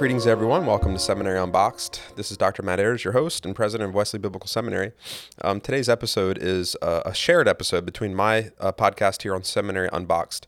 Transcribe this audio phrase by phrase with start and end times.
[0.00, 0.64] Greetings, everyone.
[0.64, 2.00] Welcome to Seminary Unboxed.
[2.16, 2.62] This is Dr.
[2.62, 4.92] Matt Ayars, your host and president of Wesley Biblical Seminary.
[5.42, 10.46] Um, today's episode is a shared episode between my uh, podcast here on Seminary Unboxed,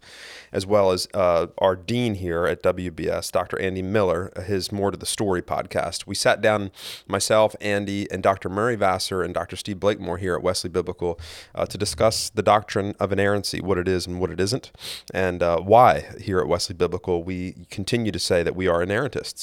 [0.52, 3.61] as well as uh, our dean here at WBS, Dr.
[3.61, 6.07] Andy Miller, his More to the Story podcast.
[6.07, 6.70] We sat down,
[7.06, 8.48] myself, Andy, and Dr.
[8.48, 9.56] Murray Vasser and Dr.
[9.56, 11.20] Steve Blakemore here at Wesley Biblical
[11.55, 14.73] uh, to discuss the doctrine of inerrancy, what it is and what it isn't,
[15.12, 19.41] and uh, why here at Wesley Biblical we continue to say that we are inerrantists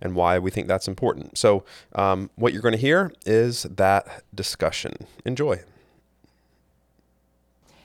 [0.00, 1.38] and why we think that's important.
[1.38, 1.64] So,
[1.94, 4.92] um, what you're going to hear is that discussion.
[5.24, 5.60] Enjoy.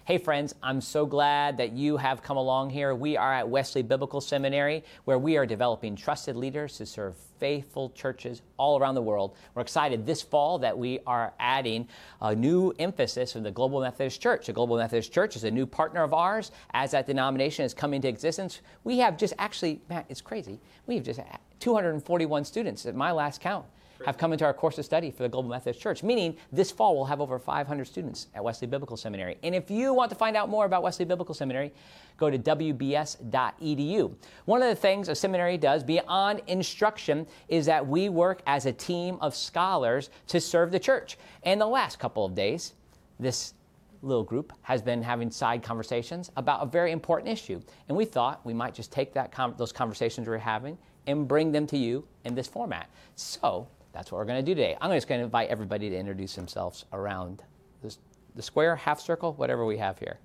[0.06, 2.94] Hey, friends, I'm so glad that you have come along here.
[2.94, 7.90] We are at Wesley Biblical Seminary, where we are developing trusted leaders to serve faithful
[7.90, 9.36] churches all around the world.
[9.56, 11.88] We're excited this fall that we are adding
[12.22, 14.46] a new emphasis in the Global Methodist Church.
[14.46, 16.52] The Global Methodist Church is a new partner of ours.
[16.76, 20.60] As that denomination has come into existence, we have just actually, Matt, it's crazy.
[20.86, 21.20] We have just
[21.60, 23.66] 241 students at my last count
[24.06, 26.96] have come into our course of study for the Global Methodist Church, meaning this fall
[26.96, 29.38] we'll have over 500 students at Wesley Biblical Seminary.
[29.44, 31.72] And if you want to find out more about Wesley Biblical Seminary,
[32.18, 34.16] go to wbs.edu.
[34.46, 38.74] One of the things a seminary does beyond instruction is that we work as a
[38.74, 41.18] team of scholars to serve the church.
[41.44, 42.74] And the last couple of days,
[43.20, 43.54] this
[44.02, 47.62] little group has been having side conversations about a very important issue.
[47.88, 51.68] And we thought we might just take that those conversations we're having and bring them
[51.68, 52.90] to you in this format.
[53.16, 54.78] So that's what we're going to do today.
[54.82, 57.44] I'm just going to invite everybody to introduce themselves around
[57.82, 58.00] this,
[58.36, 60.20] the square, half circle, whatever we have here.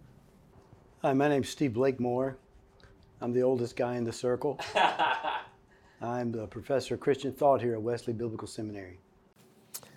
[1.03, 2.37] Hi, my name's Steve Blakemore.
[3.21, 4.59] I'm the oldest guy in the circle.
[6.03, 8.99] I'm the professor of Christian thought here at Wesley Biblical Seminary.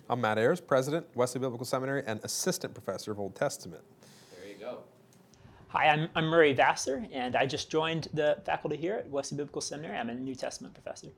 [0.08, 3.82] I'm Matt Ayars, president, Wesley Biblical Seminary, and assistant professor of Old Testament.
[5.76, 9.60] Hi, I'm, I'm Murray Vasser, and I just joined the faculty here at Wesley Biblical
[9.60, 9.98] Seminary.
[9.98, 11.08] I'm a New Testament professor.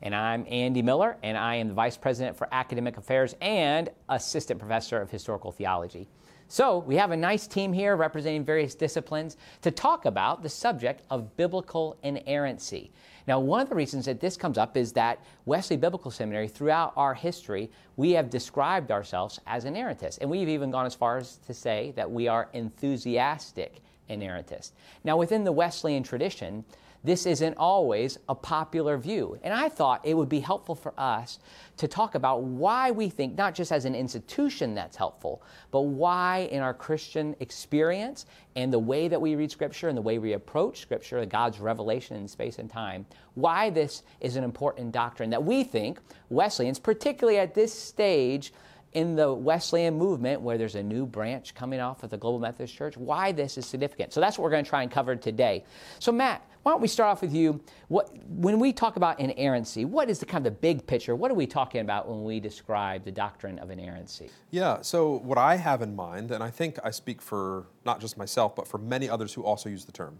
[0.00, 4.58] And I'm Andy Miller, and I am the Vice President for Academic Affairs and Assistant
[4.58, 6.08] Professor of Historical Theology.
[6.52, 11.02] So, we have a nice team here representing various disciplines to talk about the subject
[11.08, 12.92] of biblical inerrancy.
[13.26, 16.92] Now, one of the reasons that this comes up is that Wesley Biblical Seminary, throughout
[16.94, 20.18] our history, we have described ourselves as inerrantists.
[20.20, 23.80] And we've even gone as far as to say that we are enthusiastic
[24.10, 24.72] inerrantists.
[25.04, 26.66] Now, within the Wesleyan tradition,
[27.04, 29.38] this isn't always a popular view.
[29.42, 31.40] And I thought it would be helpful for us
[31.78, 36.48] to talk about why we think, not just as an institution that's helpful, but why
[36.52, 40.34] in our Christian experience and the way that we read Scripture and the way we
[40.34, 45.42] approach Scripture, God's revelation in space and time, why this is an important doctrine that
[45.42, 45.98] we think
[46.30, 48.52] Wesleyans, particularly at this stage,
[48.92, 52.74] in the Wesleyan movement, where there's a new branch coming off of the Global Methodist
[52.74, 54.12] Church, why this is significant.
[54.12, 55.64] So that's what we're going to try and cover today.
[55.98, 57.60] So, Matt, why don't we start off with you?
[57.88, 61.16] What, when we talk about inerrancy, what is the kind of the big picture?
[61.16, 64.30] What are we talking about when we describe the doctrine of inerrancy?
[64.50, 68.16] Yeah, so what I have in mind, and I think I speak for not just
[68.16, 70.18] myself, but for many others who also use the term,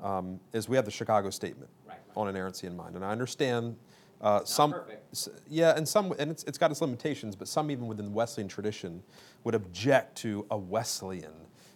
[0.00, 2.16] um, is we have the Chicago Statement right, right.
[2.16, 2.96] on inerrancy in mind.
[2.96, 3.76] And I understand
[4.20, 5.28] uh, some, perfect.
[5.48, 8.48] yeah, and some, and it's, it's got its limitations, but some even within the Wesleyan
[8.48, 9.02] tradition
[9.44, 11.34] would object to a Wesleyan,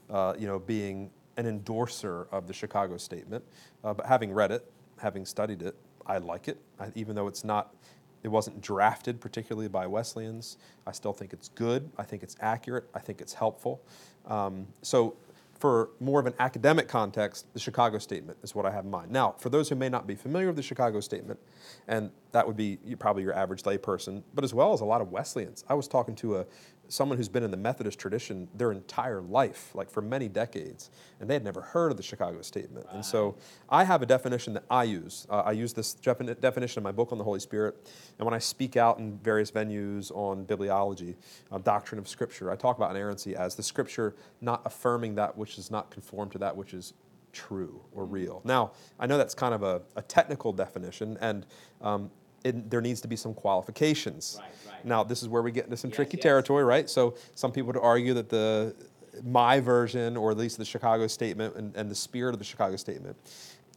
[0.08, 3.42] uh, you know, being an endorser of the Chicago Statement,
[3.82, 5.74] uh, but having read it, having studied it,
[6.06, 6.58] I like it.
[6.78, 7.74] I, even though it's not,
[8.22, 11.90] it wasn't drafted particularly by Wesleyans, I still think it's good.
[11.96, 12.84] I think it's accurate.
[12.94, 13.80] I think it's helpful.
[14.26, 15.16] Um, so,
[15.58, 19.10] for more of an academic context, the Chicago Statement is what I have in mind.
[19.10, 21.38] Now, for those who may not be familiar with the Chicago Statement,
[21.86, 25.12] and that would be probably your average layperson, but as well as a lot of
[25.12, 25.64] Wesleyans.
[25.68, 26.46] I was talking to a,
[26.90, 30.90] someone who's been in the Methodist tradition their entire life, like for many decades,
[31.20, 32.86] and they had never heard of the Chicago Statement.
[32.92, 33.36] And so
[33.68, 35.26] I have a definition that I use.
[35.30, 37.76] Uh, I use this definition in my book on the Holy Spirit,
[38.18, 41.14] and when I speak out in various venues on bibliology,
[41.52, 45.58] uh, doctrine of Scripture, I talk about inerrancy as the Scripture not affirming that which
[45.58, 46.94] is not conformed to that which is
[47.32, 48.14] true or mm-hmm.
[48.14, 48.42] real.
[48.44, 51.46] Now, I know that's kind of a, a technical definition, and
[51.80, 52.10] um,
[52.44, 54.38] it, there needs to be some qualifications.
[54.38, 54.84] Right, right.
[54.84, 56.22] Now, this is where we get into some yes, tricky yes.
[56.22, 56.88] territory, right?
[56.88, 58.74] So, some people would argue that the
[59.24, 62.76] my version, or at least the Chicago Statement and, and the spirit of the Chicago
[62.76, 63.16] Statement,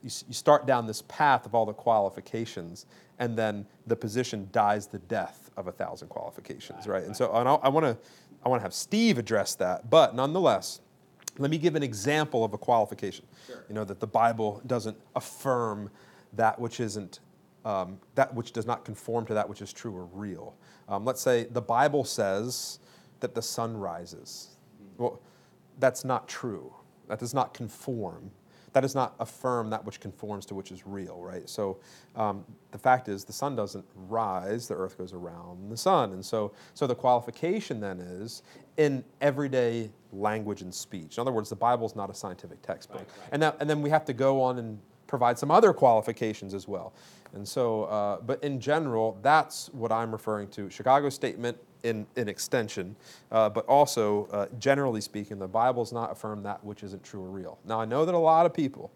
[0.01, 2.86] you, you start down this path of all the qualifications,
[3.19, 7.00] and then the position dies the death of a thousand qualifications, right?
[7.00, 7.04] right?
[7.06, 7.98] And so, and I want to
[8.45, 10.81] I want to have Steve address that, but nonetheless,
[11.38, 13.25] let me give an example of a qualification.
[13.48, 13.63] Sure.
[13.69, 15.89] You know that the Bible doesn't affirm
[16.33, 17.19] that which isn't
[17.65, 20.56] um, that which does not conform to that which is true or real.
[20.89, 22.80] Um, let's say the Bible says
[23.21, 24.50] that the sun rises.
[24.98, 25.21] Well,
[25.80, 26.74] that's not true.
[27.07, 28.31] That does not conform.
[28.74, 31.48] that does not affirm that which conforms to which is real, right?
[31.48, 31.77] So
[32.15, 36.25] um, the fact is, the sun doesn't rise; the earth goes around the sun, and
[36.25, 38.42] so so the qualification then is
[38.77, 41.18] in everyday language and speech.
[41.18, 43.30] In other words, the Bible is not a scientific textbook, Right, right.
[43.31, 44.80] and that, and then we have to go on and
[45.13, 46.92] provide some other qualifications as well.
[47.33, 50.71] And so, uh, but in general, that's what I'm referring to.
[50.71, 52.95] Chicago statement in, in extension,
[53.31, 57.30] uh, but also, uh, generally speaking, the Bible's not affirm that which isn't true or
[57.30, 57.60] real.
[57.63, 58.92] Now, I know that a lot of people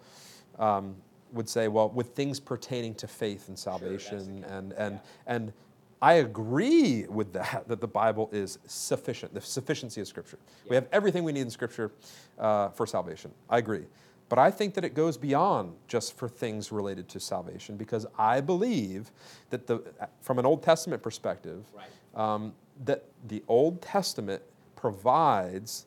[0.58, 0.96] um,
[1.34, 5.54] would say, well, with things pertaining to faith and salvation, and, and, and
[6.02, 10.40] I agree with that, that the Bible is sufficient, the sufficiency of Scripture.
[10.68, 11.92] We have everything we need in Scripture
[12.40, 13.30] uh, for salvation.
[13.52, 13.86] I agree.
[14.30, 18.42] But I think that it goes beyond just for things related to salvation because I
[18.42, 19.12] believe
[19.52, 19.82] that the,
[20.22, 21.66] from an Old Testament perspective,
[22.14, 22.54] um,
[22.84, 24.42] that the Old Testament
[24.76, 25.86] provides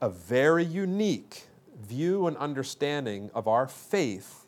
[0.00, 1.44] a very unique
[1.82, 4.46] view and understanding of our faith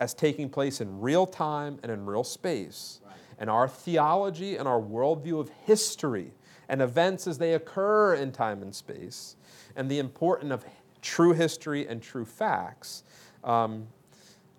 [0.00, 3.00] as taking place in real time and in real space.
[3.38, 6.32] And our theology and our worldview of history
[6.68, 9.36] and events as they occur in time and space,
[9.76, 10.64] and the importance of
[11.04, 13.04] true history and true facts.
[13.44, 13.86] Um,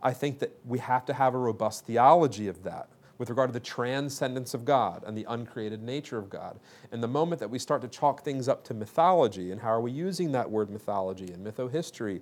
[0.02, 2.88] I think that we have to have a robust theology of that
[3.18, 6.60] with regard to the transcendence of God and the uncreated nature of God.
[6.92, 9.82] And the moment that we start to chalk things up to mythology and how are
[9.82, 12.22] we using that word mythology and mythohistory,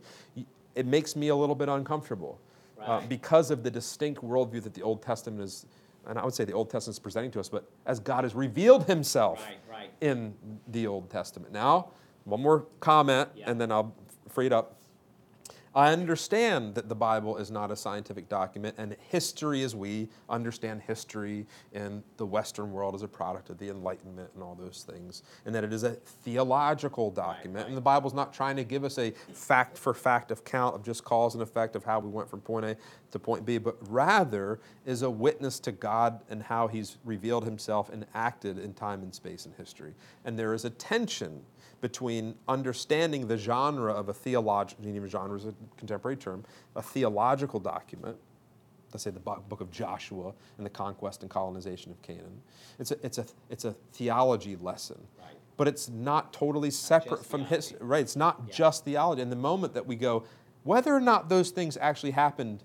[0.75, 2.39] it makes me a little bit uncomfortable
[2.81, 5.65] uh, because of the distinct worldview that the Old Testament is,
[6.07, 8.35] and I would say the Old Testament is presenting to us, but as God has
[8.35, 9.91] revealed Himself Right, right.
[10.01, 10.33] in
[10.67, 11.51] the Old Testament.
[11.53, 11.89] Now,
[12.25, 13.49] one more comment, Yeah.
[13.49, 13.93] and then I'll
[14.33, 14.77] free it up.
[15.75, 20.83] I understand that the Bible is not a scientific document, and history, as we understand
[20.83, 25.23] history in the Western world, is a product of the Enlightenment and all those things,
[25.45, 27.67] and that it is a theological document.
[27.67, 31.03] And the Bible's not trying to give us a fact for fact account of just
[31.03, 32.77] cause and effect of how we went from point A
[33.09, 37.89] to point B, but rather is a witness to God and how He's revealed Himself
[37.89, 39.95] and acted in time and space and history.
[40.23, 41.41] And there is a tension
[41.83, 46.45] between understanding the genre of a theological, genre is a contemporary term,
[46.77, 48.15] a theological document,
[48.93, 52.41] let's say the book of Joshua and the conquest and colonization of Canaan.
[52.79, 54.97] It's a, it's a, it's a theology lesson.
[55.19, 55.35] Right.
[55.57, 57.79] But it's not totally separate just from history.
[57.81, 58.53] Right, it's not Yeah.
[58.53, 59.21] just theology.
[59.21, 60.23] And the moment that we go,
[60.63, 62.63] whether or not those things actually happened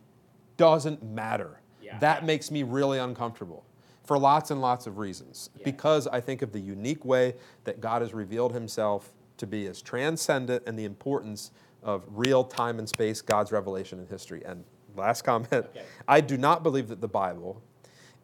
[0.56, 1.60] doesn't matter.
[1.82, 1.98] Yeah.
[1.98, 3.64] That makes me really uncomfortable
[4.08, 5.50] for lots and lots of reasons.
[5.54, 5.64] Yeah.
[5.66, 7.34] Because I think of the unique way
[7.64, 11.50] that God has revealed himself to be as transcendent and the importance
[11.82, 14.42] of real time and space, God's revelation in history.
[14.46, 14.64] And
[14.96, 15.82] last comment Okay.
[16.08, 17.62] I do not believe that the Bible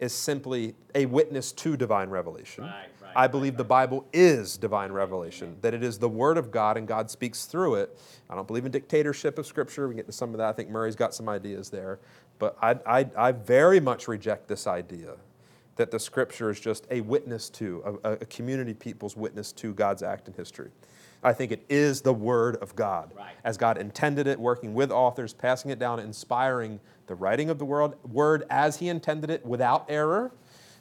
[0.01, 2.65] is simply a witness to divine revelation.
[2.65, 6.39] Right, right, I right, believe the Bible is divine revelation, that it is the Word
[6.39, 8.01] of God and God speaks through it.
[8.31, 9.87] I don't believe in dictatorship of Scripture.
[9.87, 10.49] We get to some of that.
[10.49, 12.01] I think Murray's got some ideas there.
[12.39, 15.17] But I, I, I very much reject this idea
[15.77, 20.03] that the Scripture is just a witness to, a, a community people's witness to God's
[20.03, 20.71] act in history.
[21.23, 23.33] I think it is the Word of God, Right.
[23.45, 27.65] as God intended it, working with authors, passing it down, inspiring the writing of the
[27.65, 30.33] world, Word as He intended it without error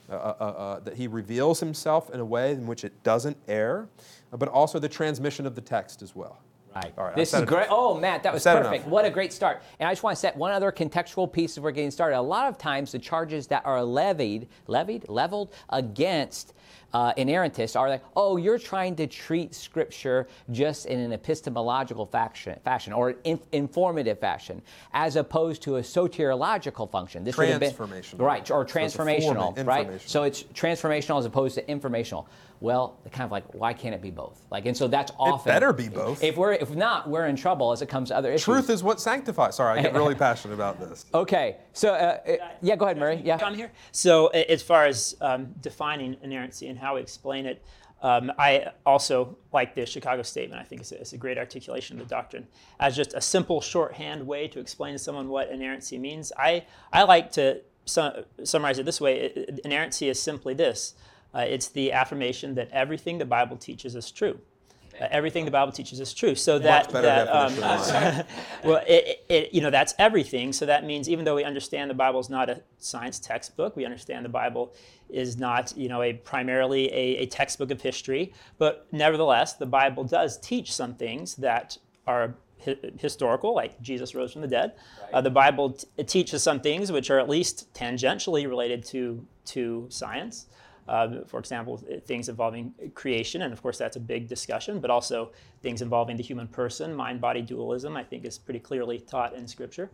[0.10, 3.88] uh, uh, uh, that he reveals himself in a way in which it doesn't err,
[4.34, 6.40] uh, but also the transmission of the text as well.
[6.76, 6.94] Right.
[6.98, 7.68] All right, This is great.
[7.70, 8.74] Oh, Matt, that was perfect.
[8.76, 8.88] enough.
[8.88, 9.62] What a great start.
[9.80, 12.18] And I just want to set one other contextual piece as we're getting started.
[12.18, 16.54] A lot of times, the charges that are levied, levied, leveled against
[16.94, 22.60] uh, inerrantists are like, oh, you're trying to treat Scripture just in an epistemological fashion,
[22.64, 24.62] fashion or in, informative fashion,
[24.94, 27.24] as opposed to a soteriological function.
[27.24, 27.74] This have been-
[28.20, 28.50] right?
[28.52, 30.02] Or So transformational, form- right?
[30.06, 32.28] So it's transformational as opposed to informational.
[32.64, 34.42] Well, kind of like, why can't it be both?
[34.50, 36.24] Like, and so that's often It better be both.
[36.24, 38.46] If we're if not, we're in trouble as it comes to other issues.
[38.46, 39.58] Truth is what sanctifies.
[39.58, 41.06] Sorry, I get really passionate about this.
[41.14, 43.22] Okay, so uh, uh, yeah, go ahead, Murray.
[43.22, 43.38] Yeah.
[43.44, 43.70] on here.
[43.92, 47.62] So, a- as far as um, defining inerrancy and how we explain it,
[48.02, 50.62] um, I also like the Chicago Statement.
[50.62, 52.48] I think it's a, it's a great articulation of the doctrine
[52.80, 56.32] as just a simple shorthand way to explain to someone what inerrancy means.
[56.40, 60.94] I I like to su- summarize it this way: I- I- inerrancy is simply this.
[61.34, 64.40] Uh, it's the affirmation that everything the Bible teaches is true.
[65.02, 66.36] Uh, everything the Bible teaches is true.
[66.36, 68.26] So that that um,
[68.64, 70.54] well, it, it, you know, that's everything.
[70.54, 73.86] So that means even though we understand the Bible is not a science textbook, we
[73.86, 74.74] understand the Bible
[75.10, 80.04] is not, you know, a primarily a, a textbook of history, but nevertheless, the Bible
[80.04, 84.74] does teach some things that are hi- historical, like Jesus rose from the dead.
[85.12, 89.26] Uh, the Bible t- it teaches some things which are at least tangentially related to
[89.46, 90.46] to science.
[90.88, 95.32] Um, for example, things involving creation, and of course that's a big discussion, but also
[95.62, 99.90] things involving the human person, mind-body dualism, I think is pretty clearly taught in Scripture.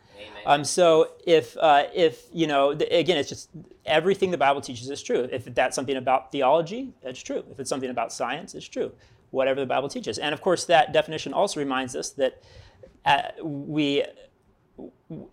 [0.48, 3.52] Um, so if uh, if you know, th- again, it's just
[3.86, 5.30] everything the Bible teaches is true.
[5.32, 7.44] If that's something about theology, it's true.
[7.52, 8.92] If it's something about science, it's true.
[9.32, 12.42] Whatever the Bible teaches, and of course that definition also reminds us that
[13.06, 14.04] uh, we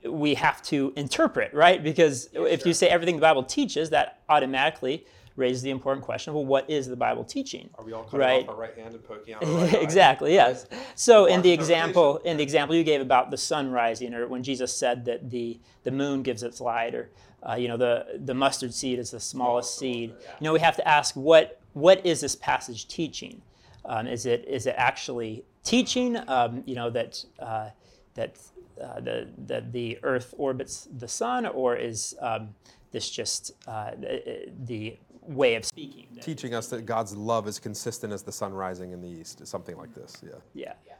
[0.02, 1.82] we have to interpret, right?
[1.82, 5.06] Because if you say everything the Bible teaches, that automatically
[5.36, 7.70] raises the important question: Well, what is the Bible teaching?
[7.78, 8.42] Are we all cutting right?
[8.42, 10.34] off our right hand and poking out our right exactly.
[10.34, 10.66] Yes.
[10.94, 14.42] So in the example, in the example you gave about the sun rising, or when
[14.42, 17.10] Jesus said that the the moon gives its light, or
[17.48, 20.10] uh, you know the the mustard seed is the smallest seed.
[20.40, 23.42] You know we have to ask what what is this passage teaching?
[23.84, 26.16] Um, is it is it actually teaching?
[26.28, 27.70] Um, you know that uh,
[28.14, 28.38] that
[28.82, 32.54] uh, the that the Earth orbits the sun, or is um,
[32.92, 33.90] this just uh,
[34.64, 36.06] the way of speaking?
[36.14, 39.46] that- Teaching us that God's love is consistent as the sun rising in the east,
[39.46, 40.16] something like this.
[40.22, 40.30] Yeah.
[40.54, 40.72] Yeah.
[40.86, 40.92] yeah.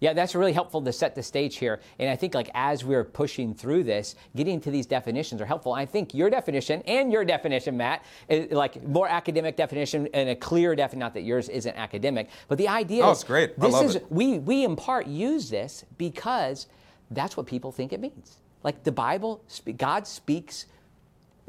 [0.00, 1.80] Yeah, that's really helpful to set the stage here.
[1.98, 5.72] And I think like as we're pushing through this, getting to these definitions are helpful.
[5.72, 10.36] I think your definition and your definition, Matt, is like more academic definition and a
[10.36, 11.00] clear definition.
[11.00, 13.54] Not that yours isn't academic, but the idea Oh, is it's great.
[13.58, 14.06] I This love is it.
[14.08, 16.68] we we in part use this because
[17.10, 18.36] that's what people think it means.
[18.62, 19.42] Like the Bible,
[19.78, 20.66] God speaks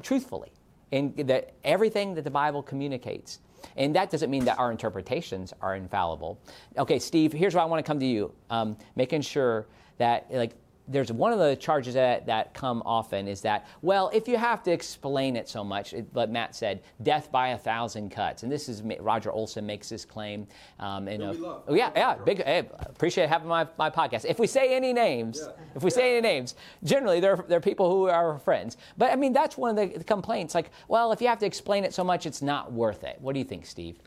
[0.01, 0.51] truthfully
[0.91, 3.39] and that everything that the Bible communicates.
[3.75, 6.39] And that doesn't mean that our interpretations are infallible.
[6.77, 8.33] Okay, Steve, here's why I want to come to you.
[8.49, 9.67] Um, making sure
[9.97, 10.53] that, like,
[10.89, 14.63] there's one of the charges that, that come often is that, well, if you have
[14.63, 18.43] to explain it so much, it, but Matt said, death by a thousand cuts.
[18.43, 20.47] And this is Roger Olson makes this claim.
[20.79, 21.33] Um, and, uh,
[21.67, 24.25] oh, yeah, yeah, big, hey, appreciate having my, my podcast.
[24.25, 28.09] If we say any names, if we say any names, generally they're, they're people who
[28.09, 28.77] are friends.
[28.97, 30.55] But I mean, that's one of the complaints.
[30.55, 33.17] Like, well, if you have to explain it so much, it's not worth it.
[33.21, 33.99] What do you think, Steve?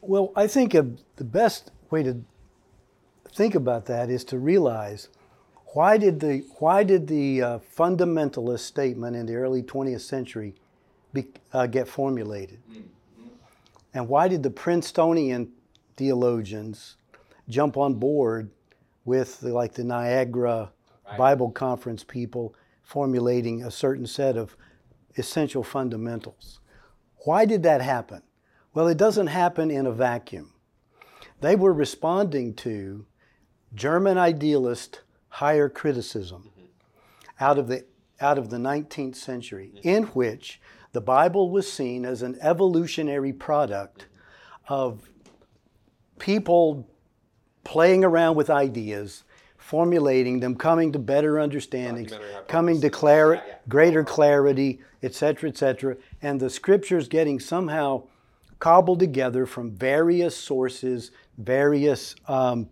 [0.00, 0.82] Well, I think uh,
[1.16, 2.22] the best way to
[3.34, 5.08] think about that is to realize
[5.74, 10.54] why did the why did the uh, fundamentalist statement in the early 20th century
[11.12, 12.58] be, uh, get formulated,
[13.92, 15.52] and why did the Princetonian
[15.96, 16.96] theologians
[17.48, 18.50] jump on board
[19.04, 20.70] with the, like the Niagara
[21.16, 24.56] Bible Conference people formulating a certain set of
[25.16, 26.60] essential fundamentals?
[27.24, 28.22] Why did that happen?
[28.74, 30.52] Well, it doesn't happen in a vacuum.
[31.40, 33.06] They were responding to
[33.74, 36.50] German idealist higher criticism
[37.40, 37.84] out of the
[38.20, 40.60] out of the 19th century, in which
[40.92, 44.06] the Bible was seen as an evolutionary product
[44.66, 45.08] of
[46.18, 46.88] people
[47.62, 49.22] playing around with ideas,
[49.56, 52.12] formulating them, coming to better understandings,
[52.48, 58.02] coming to clar- greater clarity, etc., etc., and the scriptures getting somehow
[58.58, 62.68] cobbled together from various sources, various um,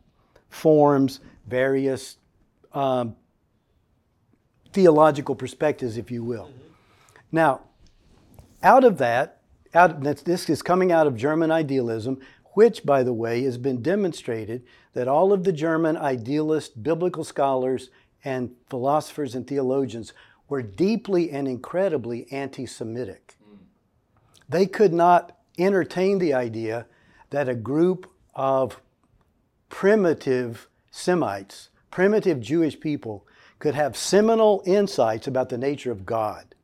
[0.49, 2.17] forms, various
[2.77, 3.17] um,
[4.73, 6.51] theological perspectives, if you will.
[7.33, 7.63] Now,
[8.63, 9.41] out of that,
[9.75, 12.21] out that's, this is coming out of German idealism,
[12.55, 17.91] which, by the way, has been demonstrated that all of the German idealist biblical scholars
[18.25, 20.13] and philosophers and theologians
[20.49, 23.37] were deeply and incredibly anti-Semitic.
[24.49, 26.87] They could not entertain the idea
[27.31, 28.81] that a group of
[29.69, 33.27] primitive Semites, primitive Jewish people,
[33.59, 36.55] could have seminal insights about the nature of God.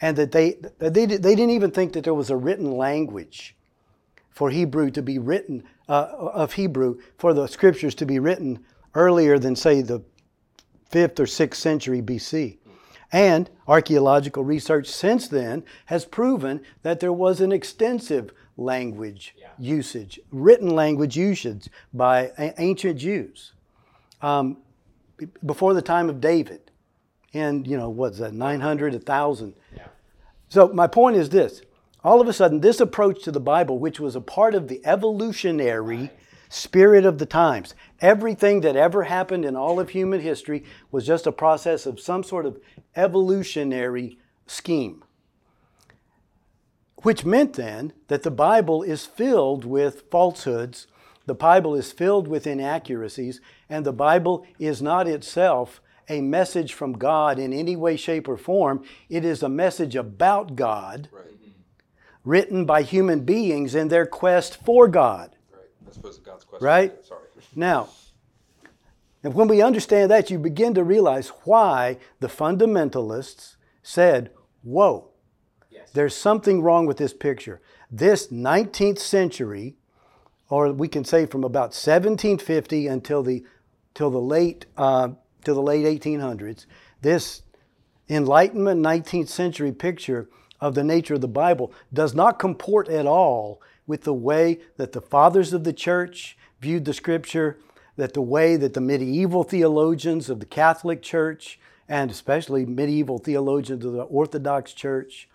[0.00, 3.54] And that they, they, they didn't even think that there was a written language
[4.30, 9.38] for Hebrew to be written, uh, of Hebrew, for the scriptures to be written earlier
[9.38, 10.00] than, say, the
[10.90, 12.56] 5th or 6th century BC.
[13.12, 20.70] And archaeological research since then has proven that there was an extensive language usage, written
[20.70, 23.52] language usage by ancient Jews
[24.24, 24.56] um,
[25.44, 26.70] before the time of David.
[27.34, 29.54] And, you know, what's that, 900, 1,000.
[30.48, 31.62] So my point is this.
[32.02, 34.80] All of a sudden, this approach to the Bible, which was a part of the
[34.84, 36.10] evolutionary
[36.48, 41.26] spirit of the times, everything that ever happened in all of human history was just
[41.26, 42.58] a process of some sort of
[42.96, 45.02] evolutionary scheme.
[47.02, 50.86] Which meant then that the Bible is filled with falsehoods,
[51.26, 56.92] the Bible is filled with inaccuracies, and the Bible is not itself a message from
[56.94, 58.84] God in any way, shape, or form.
[59.08, 61.50] It is a message about God mm-hmm.
[62.24, 65.34] written by human beings in their quest for God.
[65.50, 65.62] Right.
[65.88, 66.66] I suppose God's question.
[66.66, 67.04] Right?
[67.04, 67.20] Sorry.
[67.56, 67.88] Now,
[69.22, 74.30] and when we understand that, you begin to realize why the fundamentalists said,
[74.62, 75.10] Whoa,
[75.94, 77.60] There's something wrong with this picture.
[77.90, 79.76] This 19th century,
[80.54, 83.42] or we can say from about 1750 until the
[83.92, 85.08] till the late uh,
[85.42, 86.66] till the late 1800s,
[87.02, 87.42] this
[88.08, 90.28] Enlightenment 19th century picture
[90.60, 94.92] of the nature of the Bible does not comport at all with the way that
[94.92, 97.58] the fathers of the church viewed the Scripture,
[97.96, 101.58] that the way that the medieval theologians of the Catholic Church
[101.88, 105.28] and especially medieval theologians of the Orthodox Church,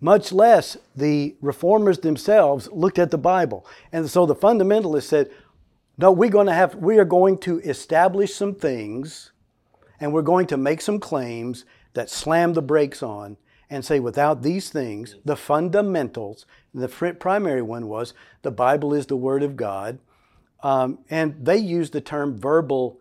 [0.00, 3.66] much less the reformers themselves looked at the Bible.
[3.92, 5.30] And so the fundamentalists said,
[5.98, 9.32] no, we're going to have, we are going to establish some things
[10.00, 13.36] and we're going to make some claims that slam the brakes on
[13.68, 19.16] and say, without these things, the fundamentals, the primary one was the Bible is the
[19.16, 19.98] Word of God.
[20.62, 22.98] Um, and they used the term verbal,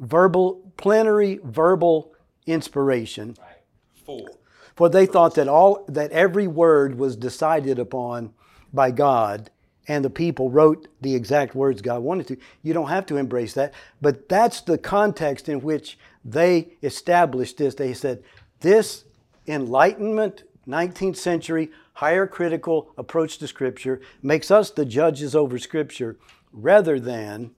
[0.00, 2.12] verbal, plenary verbal
[2.46, 3.36] inspiration.
[3.38, 3.58] Right.
[4.06, 4.37] Full.
[4.78, 8.32] For they thought that all that every word was decided upon
[8.72, 9.50] by God
[9.88, 12.36] and the people wrote the exact words God wanted to.
[12.62, 17.74] You don't have to embrace that, but that's the context in which they established this.
[17.74, 18.22] They said,
[18.60, 19.02] this
[19.48, 26.18] Enlightenment, 19th century, higher critical approach to Scripture makes us the judges over Scripture
[26.52, 27.50] rather than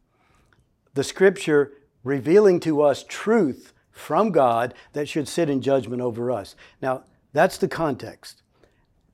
[0.95, 6.57] the Scripture revealing to us truth from God that should sit in judgment over us.
[6.81, 8.43] Now, that's the context.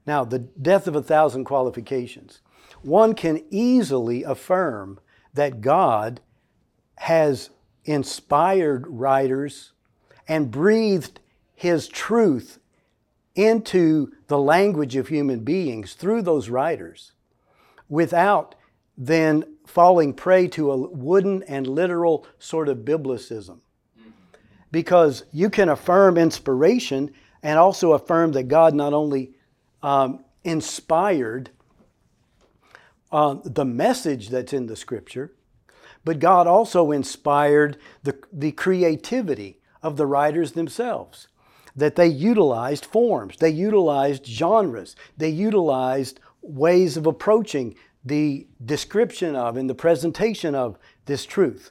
[0.06, 2.40] Now, the death of a thousand qualifications.
[2.82, 5.00] One can easily affirm
[5.34, 6.20] that God
[6.98, 7.50] has
[7.84, 9.72] inspired writers
[10.28, 11.20] and breathed
[11.54, 12.58] His truth
[13.34, 17.12] into the language of human beings through those writers
[17.88, 18.54] without
[18.96, 23.58] then falling prey to a wooden and literal sort of biblicism.
[23.98, 24.10] Mm-hmm.
[24.70, 27.12] Because you can affirm inspiration
[27.46, 29.30] and also affirm that God not only
[29.80, 31.50] um, inspired
[33.12, 35.30] uh, the message that's in the scripture,
[36.04, 41.28] but God also inspired the, the creativity of the writers themselves.
[41.76, 49.56] That they utilized forms, they utilized genres, they utilized ways of approaching the description of
[49.56, 51.70] and the presentation of this truth.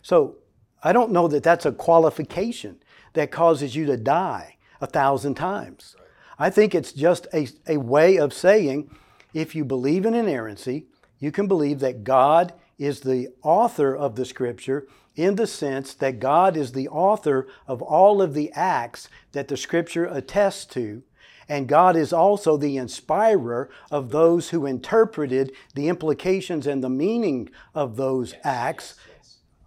[0.00, 0.36] So
[0.82, 2.82] I don't know that that's a qualification
[3.12, 5.96] that causes you to die a thousand times.
[6.38, 8.90] I think it's just a, a way of saying
[9.32, 10.86] if you believe in inerrancy,
[11.20, 16.18] you can believe that God is the author of the scripture in the sense that
[16.18, 21.04] God is the author of all of the acts that the scripture attests to.
[21.48, 27.50] And God is also the inspirer of those who interpreted the implications and the meaning
[27.74, 28.94] of those acts,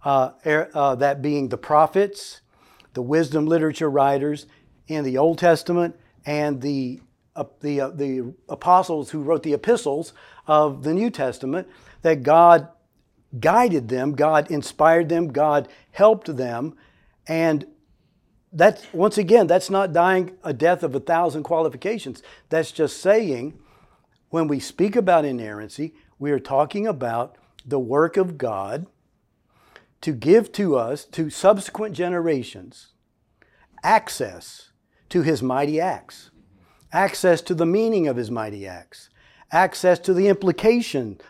[0.04, 2.40] uh, er, uh, that being the prophets,
[2.94, 4.46] the wisdom literature writers
[4.88, 7.00] in the Old Testament, and the,
[7.34, 10.12] uh, the, uh, the apostles who wrote the epistles
[10.46, 11.68] of the New Testament,
[12.02, 12.68] that God
[13.40, 16.76] guided them, God inspired them, God helped them.
[17.26, 17.66] And
[18.52, 22.22] that's, once again, that's not dying a death of a thousand qualifications.
[22.48, 23.58] That's just saying
[24.30, 28.86] when we speak about inerrancy, we are talking about the work of God
[30.00, 32.92] to give to us, to subsequent generations,
[33.82, 34.70] access
[35.10, 36.30] to his mighty acts,
[36.92, 39.08] access to the meaning of his mighty acts,
[39.52, 41.20] access to the implications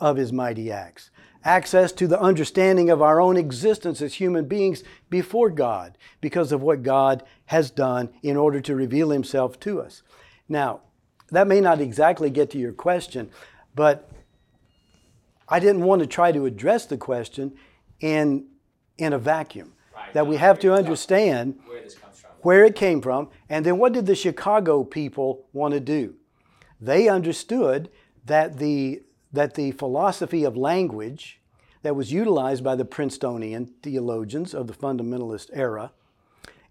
[0.00, 1.10] of his mighty acts,
[1.44, 6.62] access to the understanding of our own existence as human beings before God because of
[6.62, 10.02] what God has done in order to reveal himself to us.
[10.48, 10.80] Now,
[11.30, 13.30] that may not exactly get to your question,
[13.74, 14.10] but
[15.48, 17.54] I didn't want to try to address the question
[18.00, 18.46] in,
[18.98, 19.72] in a vacuum.
[19.94, 20.12] Right.
[20.14, 21.58] That we have to understand
[22.42, 25.46] where this comes from, where it came from, and then what did the Chicago people
[25.52, 26.14] want to do?
[26.80, 27.90] They understood
[28.24, 31.40] that the that the philosophy of language
[31.82, 35.92] that was utilized by the Princetonian theologians of the fundamentalist era,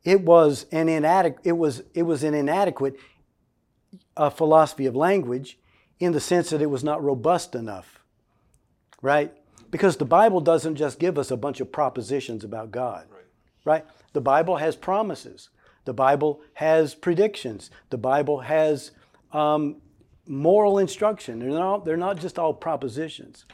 [0.03, 2.97] it was an inadequate, it was, it was an inadequate
[4.17, 5.57] uh, philosophy of language
[5.99, 7.99] in the sense that it was not robust enough,
[9.01, 9.33] right?
[9.71, 13.23] Because the Bible doesn't just give us a bunch of propositions about God, right?
[13.63, 13.85] right?
[14.13, 15.49] The Bible has promises.
[15.85, 17.71] The Bible has predictions.
[17.89, 18.91] The Bible has
[19.31, 19.77] um,
[20.27, 21.39] moral instruction.
[21.39, 23.45] They're not, they're not just all propositions.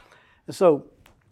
[0.46, 0.86] And so,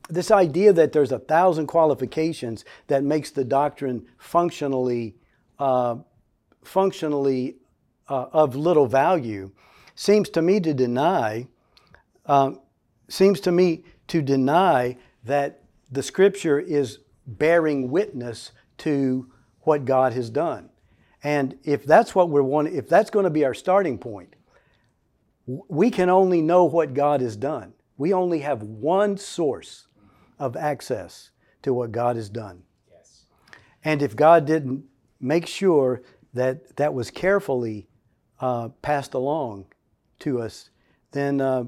[0.09, 5.15] this idea that there's a thousand qualifications that makes the doctrine functionally,
[5.59, 5.97] uh,
[6.65, 7.57] functionally
[8.09, 9.53] uh, of little value
[9.95, 11.47] seems to me to deny,
[12.27, 12.53] uh,
[13.09, 20.31] seems to me to deny that the Scripture is bearing witness to what God has
[20.31, 20.70] done.
[21.23, 24.35] And if that's what we're wanting, if that's going to be our starting point,
[25.47, 27.75] we can only know what God has done.
[27.99, 29.87] We only have one source
[30.39, 31.31] of access
[31.63, 32.63] to what God has done.
[32.91, 33.25] Yes.
[33.85, 34.85] And if God didn't
[35.21, 36.03] make sure
[36.33, 37.89] that that was carefully
[38.39, 39.67] uh, passed along
[40.21, 40.71] to us,
[41.13, 41.65] then uh,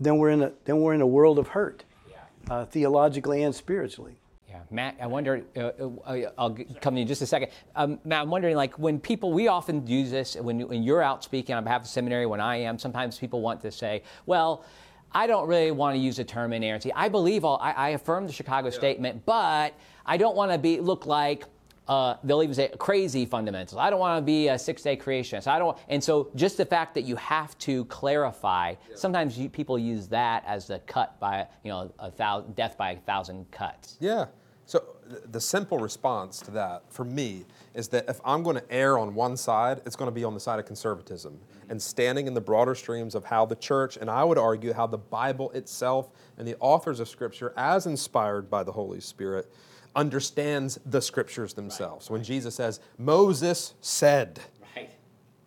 [0.00, 2.16] then we're in a then we're in a world of hurt, yeah.
[2.50, 4.18] uh, theologically and spiritually.
[4.48, 5.42] Yeah, Matt, I wonder.
[5.56, 7.50] Uh, uh, I'll come to you in just a second.
[7.74, 11.24] Um, Matt, I'm wondering, like, when people, we often use this when, when you're out
[11.24, 12.26] speaking on behalf of seminary.
[12.26, 14.64] When I am, sometimes people want to say, "Well,
[15.12, 16.92] I don't really want to use the term inerrancy.
[16.92, 17.58] I believe all.
[17.60, 18.74] I, I affirm the Chicago yeah.
[18.74, 21.44] statement, but I don't want to be look like
[21.88, 23.78] uh, they'll even say crazy fundamentals.
[23.78, 25.46] I don't want to be a six-day creationist.
[25.46, 25.76] I don't.
[25.88, 28.70] And so, just the fact that you have to clarify.
[28.70, 28.96] Yeah.
[28.96, 32.92] Sometimes you, people use that as the cut by you know a thousand death by
[32.92, 33.96] a thousand cuts.
[34.00, 34.26] Yeah.
[34.68, 34.82] So
[35.26, 39.14] the simple response to that for me is that if I'm going to err on
[39.14, 41.70] one side, it's going to be on the side of conservatism mm-hmm.
[41.70, 44.88] and standing in the broader streams of how the church, and I would argue how
[44.88, 49.52] the Bible itself and the authors of Scripture, as inspired by the Holy Spirit,
[49.96, 52.06] understands the scriptures themselves.
[52.06, 54.38] Right, when Jesus says, Moses said.
[54.76, 54.90] Right.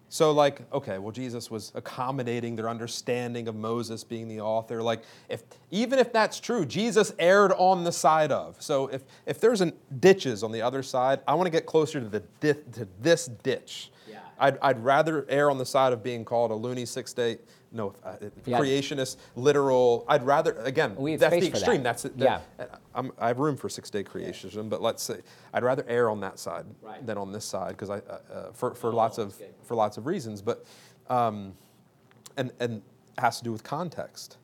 [0.09, 4.81] So, like, okay, well, Jesus was accommodating their understanding of Moses being the author.
[4.81, 8.61] Like, if even if that's true, Jesus erred on the side of.
[8.61, 12.01] So, if if there's an ditches on the other side, I want to get closer
[12.01, 13.91] to the to this ditch.
[14.39, 17.37] I'd, I'd rather err on the side of being called a loony six day
[17.71, 18.59] no uh, yeah.
[18.59, 20.05] creationist, literal.
[20.07, 20.95] I'd rather again.
[21.19, 21.83] That's the extreme.
[21.83, 21.97] That.
[21.97, 22.39] That's the, yeah.
[22.95, 24.61] I'm, i have room for six day creationism, yeah.
[24.63, 25.19] but let's say
[25.53, 27.05] I'd rather err on that side right.
[27.05, 29.53] than on this side because I uh, uh, for for oh, lots of good.
[29.63, 30.65] for lots of reasons, but
[31.09, 31.53] um,
[32.37, 32.81] and and
[33.17, 34.37] has to do with context.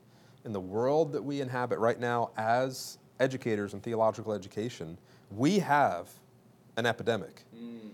[0.43, 4.95] In the world that we inhabit right now, as educators in theological education,
[5.31, 6.11] we have
[6.77, 7.87] an epidemic, mm-hmm.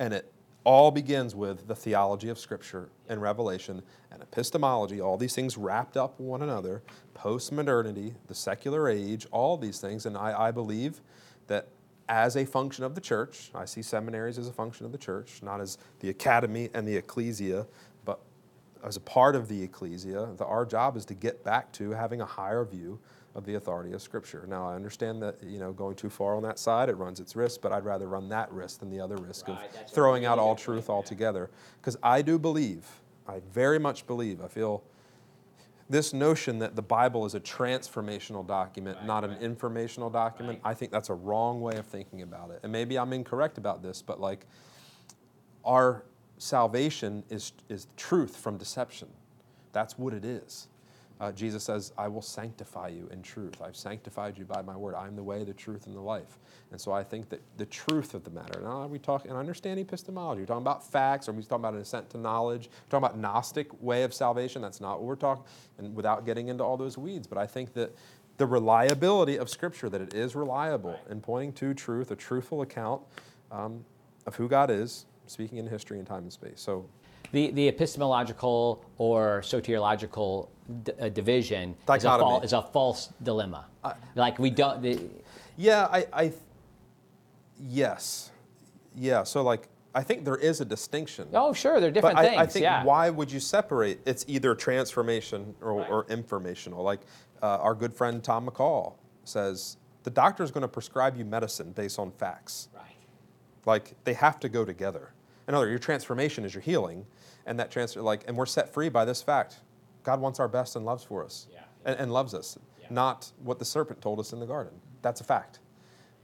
[0.00, 0.33] and it
[0.64, 5.96] all begins with the theology of Scripture and Revelation and epistemology, all these things wrapped
[5.96, 10.06] up one another, post-modernity, the secular age, all these things.
[10.06, 11.00] And I, I believe
[11.46, 11.68] that
[12.08, 15.42] as a function of the church, I see seminaries as a function of the church,
[15.42, 17.66] not as the academy and the ecclesia,
[18.04, 18.20] but
[18.82, 20.28] as a part of the ecclesia.
[20.36, 22.98] The, our job is to get back to having a higher view
[23.34, 24.46] of the authority of Scripture.
[24.48, 27.34] Now, I understand that you know going too far on that side it runs its
[27.34, 30.38] risk, but I'd rather run that risk than the other risk right, of throwing out
[30.38, 31.50] all truth altogether.
[31.80, 32.86] Because I do believe,
[33.26, 34.84] I very much believe, I feel
[35.90, 39.36] this notion that the Bible is a transformational document, right, not right.
[39.36, 42.60] an informational document, I think that's a wrong way of thinking about it.
[42.62, 44.46] And maybe I'm incorrect about this, but like
[45.64, 46.04] our
[46.38, 49.08] salvation is, is truth from deception.
[49.72, 50.68] That's what it is.
[51.20, 53.62] Uh, Jesus says, I will sanctify you in truth.
[53.62, 54.94] I've sanctified you by my word.
[54.94, 56.38] I'm the way, the truth, and the life.
[56.72, 59.78] And so I think that the truth of the matter, now we talk, and understand
[59.78, 63.06] epistemology, we're talking about facts, or we're talking about an ascent to knowledge, we're talking
[63.06, 64.60] about Gnostic way of salvation.
[64.60, 65.44] That's not what we're talking,
[65.78, 67.28] and without getting into all those weeds.
[67.28, 67.94] But I think that
[68.36, 73.02] the reliability of Scripture, that it is reliable in pointing to truth, a truthful account
[73.52, 73.84] um,
[74.26, 76.60] of who God is, speaking in history and time and space.
[76.60, 76.86] So
[77.34, 80.48] the, the epistemological or soteriological
[80.84, 83.66] d- uh, division is a, fal- is a, false dilemma.
[83.82, 84.80] Uh, like we don't.
[84.80, 85.00] The,
[85.56, 86.32] yeah, I, I.
[87.60, 88.30] Yes,
[88.96, 89.24] yeah.
[89.24, 91.28] So like, I think there is a distinction.
[91.34, 92.38] Oh, sure, they're different but things.
[92.38, 92.84] I, I think yeah.
[92.84, 94.00] why would you separate?
[94.06, 95.90] It's either transformation or, right.
[95.90, 96.82] or informational.
[96.84, 97.00] Like
[97.42, 98.94] uh, our good friend Tom McCall
[99.24, 102.68] says, the doctor is going to prescribe you medicine based on facts.
[102.74, 102.84] Right.
[103.66, 105.10] Like they have to go together.
[105.48, 107.06] In other words, your transformation is your healing,
[107.46, 109.60] and that transfer, like, and we're set free by this fact.
[110.02, 111.60] God wants our best and loves for us, yeah.
[111.84, 112.86] and, and, loves us, yeah.
[112.90, 114.72] not what the serpent told us in the garden.
[115.02, 115.60] That's a fact.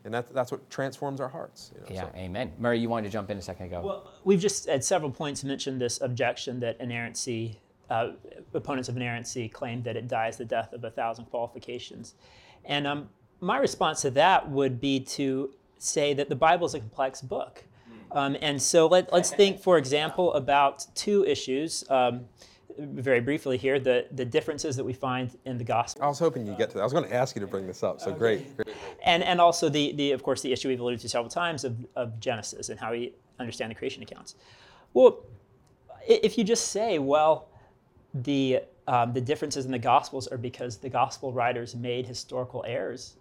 [0.05, 1.73] And that, that's what transforms our hearts.
[1.75, 2.19] You know, yeah, so.
[2.19, 2.53] amen.
[2.59, 3.83] Murray, you wanted to jump in a second ago.
[3.85, 8.13] Well, we've just at several points mentioned this objection that inerrancy, uh,
[8.55, 12.15] opponents of inerrancy claim that it dies the death of a thousand qualifications.
[12.65, 16.81] And um, my response to that would be to say that the Bible is a
[16.81, 17.65] complex book.
[18.13, 21.85] Um, and so let, us think, for example, about two issues.
[21.91, 22.27] Um,
[22.79, 26.05] very briefly here, the, the differences that we find in the gospel.
[26.05, 26.81] I was hoping you'd get to that.
[26.81, 28.57] I was going to ask you to bring this up, so great.
[28.57, 28.75] great.
[29.05, 31.85] And, and also, the, the, of course, the issue we've alluded to several times of,
[31.97, 34.35] of Genesis and how we understand the creation accounts.
[34.95, 35.25] Well,
[36.07, 37.49] if you just say, well,
[38.15, 43.17] the, um, the differences in the Gospels are because the Gospel writers made historical errors,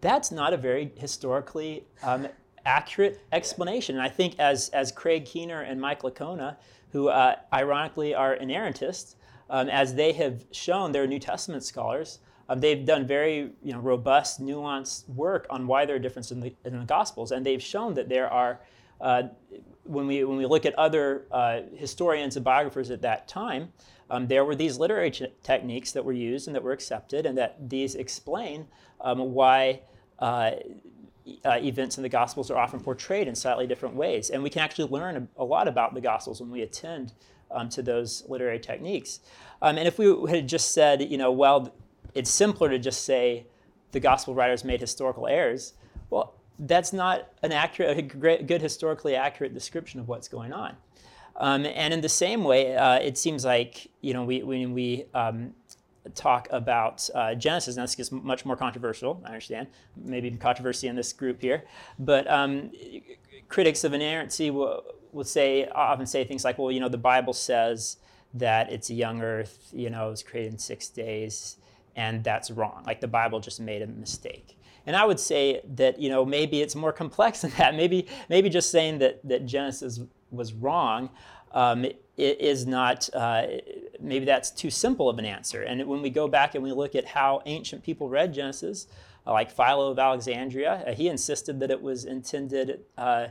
[0.00, 2.26] that's not a very historically um,
[2.64, 3.96] accurate explanation.
[3.96, 6.56] And I think as, as Craig Keener and Mike Licona,
[6.90, 9.14] who uh, ironically are inerrantists,
[9.50, 12.20] um, as they have shown, they're New Testament scholars.
[12.48, 16.40] Um, they've done very you know, robust, nuanced work on why there are differences in
[16.40, 18.60] the, in the Gospels, and they've shown that there are
[19.00, 19.24] uh,
[19.84, 23.72] when we when we look at other uh, historians and biographers at that time,
[24.10, 27.36] um, there were these literary ch- techniques that were used and that were accepted, and
[27.36, 28.66] that these explain
[29.00, 29.80] um, why.
[30.18, 30.52] Uh,
[31.44, 34.30] uh, events in the Gospels are often portrayed in slightly different ways.
[34.30, 37.12] And we can actually learn a, a lot about the Gospels when we attend
[37.50, 39.20] um, to those literary techniques.
[39.60, 41.72] Um, and if we had just said, you know, well,
[42.14, 43.46] it's simpler to just say
[43.92, 45.74] the Gospel writers made historical errors,
[46.10, 50.76] well, that's not an accurate, a great, good historically accurate description of what's going on.
[51.36, 55.06] Um, and in the same way, uh, it seems like you know we, when we
[55.14, 55.54] um,
[56.14, 59.22] talk about uh, Genesis, Now, this gets much more controversial.
[59.24, 61.64] I understand, maybe controversy in this group here,
[61.98, 62.70] but um,
[63.48, 67.32] critics of inerrancy will, will say often say things like, "Well, you know, the Bible
[67.32, 67.98] says
[68.34, 69.70] that it's a young Earth.
[69.72, 71.56] You know, it was created in six days,
[71.94, 72.82] and that's wrong.
[72.86, 76.62] Like the Bible just made a mistake." And I would say that you know maybe
[76.62, 77.74] it's more complex than that.
[77.82, 81.10] Maybe maybe just saying that that Genesis was wrong
[81.52, 81.86] um,
[82.16, 83.46] is not uh,
[84.00, 85.62] maybe that's too simple of an answer.
[85.62, 88.86] And when we go back and we look at how ancient people read Genesis,
[89.26, 92.80] uh, like Philo of Alexandria, uh, he insisted that it was intended.
[92.98, 93.28] Uh,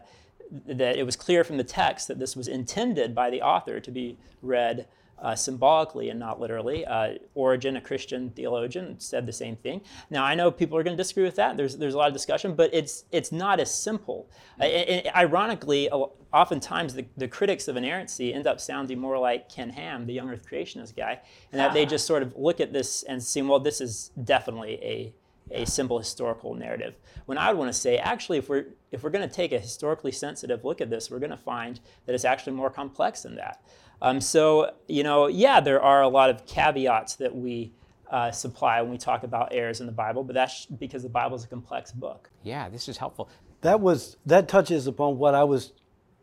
[0.67, 3.89] that it was clear from the text that this was intended by the author to
[3.89, 4.85] be read
[5.21, 6.85] uh, symbolically and not literally.
[6.85, 9.81] Uh, Origen, a Christian theologian, said the same thing.
[10.09, 11.57] Now I know people are going to disagree with that.
[11.57, 14.29] There's there's a lot of discussion, but it's it's not as simple.
[14.59, 15.89] Uh, and, and ironically,
[16.33, 20.29] oftentimes the, the critics of inerrancy end up sounding more like Ken Ham, the young
[20.29, 21.19] Earth creationist guy,
[21.51, 24.79] and that they just sort of look at this and see, well, this is definitely
[24.81, 25.13] a
[25.53, 26.95] a simple historical narrative.
[27.25, 29.59] When I would want to say, actually, if we're if we're going to take a
[29.59, 33.35] historically sensitive look at this, we're going to find that it's actually more complex than
[33.35, 33.61] that.
[34.01, 37.71] Um, so, you know, yeah, there are a lot of caveats that we
[38.09, 41.35] uh, supply when we talk about errors in the Bible, but that's because the Bible
[41.37, 42.29] is a complex book.
[42.43, 43.29] Yeah, this is helpful.
[43.61, 45.71] That was that touches upon what I was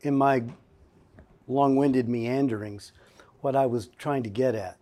[0.02, 0.42] in my
[1.46, 2.92] long-winded meanderings,
[3.40, 4.76] what I was trying to get at.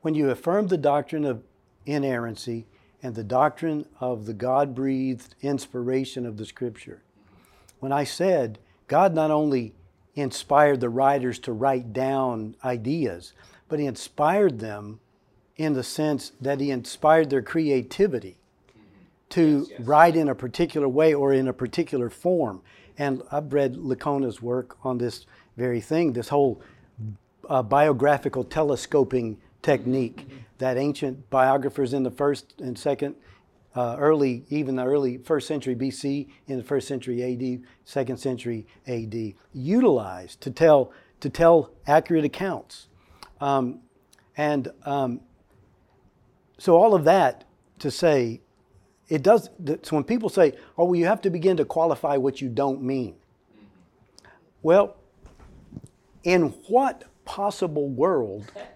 [0.00, 1.44] When you affirm the doctrine of
[1.86, 2.66] inerrancy
[3.02, 7.02] and the doctrine of the God-breathed inspiration of the Scripture,
[7.78, 9.74] when I said God not only
[10.14, 13.32] inspired the writers to write down ideas,
[13.68, 15.00] but he inspired them
[15.56, 18.36] in the sense that he inspired their creativity
[19.30, 19.80] to yes, yes.
[19.80, 22.60] write in a particular way or in a particular form.
[22.98, 25.24] And I've read Licona's work on this
[25.56, 26.60] very thing, this whole
[27.48, 30.36] uh, biographical telescoping technique mm-hmm.
[30.58, 33.14] that ancient biographers in the first and second
[33.74, 38.66] uh, early, even the early first century BC, in the first century AD, second century
[38.86, 42.88] AD, utilized to tell to tell accurate accounts,
[43.40, 43.80] um,
[44.36, 45.20] and um,
[46.58, 47.44] so all of that
[47.78, 48.40] to say,
[49.08, 49.48] it does.
[49.82, 52.82] So when people say, "Oh, well, you have to begin to qualify what you don't
[52.82, 53.14] mean,"
[54.62, 54.96] well,
[56.24, 58.50] in what possible world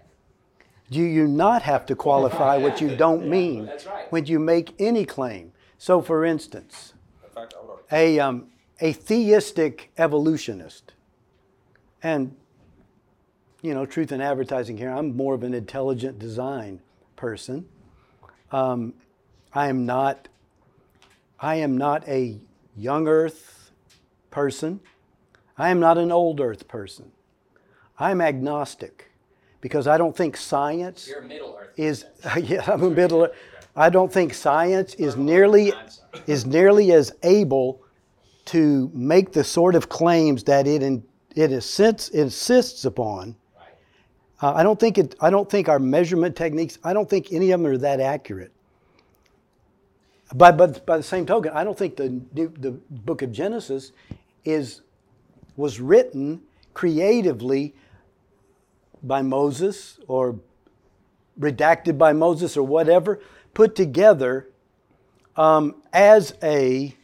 [0.89, 3.71] do you not have to qualify what you don't mean
[4.09, 5.51] when you make any claim?
[5.77, 6.93] So, for instance,
[7.91, 8.47] a, um,
[8.79, 10.93] a theistic evolutionist,
[12.01, 12.35] and
[13.61, 16.79] you know, truth in advertising here, I'm more of an intelligent design
[17.15, 17.67] person.
[18.51, 18.93] Um,
[19.53, 20.27] I am not.
[21.39, 22.39] I am not a
[22.75, 23.71] young Earth
[24.31, 24.79] person.
[25.57, 27.11] I am not an old Earth person.
[27.99, 29.11] I'm agnostic
[29.61, 31.09] because I don't think science
[31.75, 32.05] is
[32.41, 33.27] yeah I'm a middle
[33.75, 35.71] I don't think science is nearly
[36.27, 37.81] is nearly as able
[38.47, 41.03] to make the sort of claims that it in,
[41.35, 43.35] it insists, insists upon.
[44.41, 45.15] Uh, I don't think it.
[45.19, 46.77] I don't think our measurement techniques.
[46.83, 48.51] I don't think any of them are that accurate.
[50.33, 53.91] But but by the same token, I don't think the the book of Genesis
[54.45, 54.81] is
[55.55, 56.41] was written
[56.73, 57.73] creatively
[59.03, 60.39] by Moses or
[61.39, 63.19] redacted by Moses or whatever,
[63.53, 64.49] put together
[65.35, 66.95] um, as a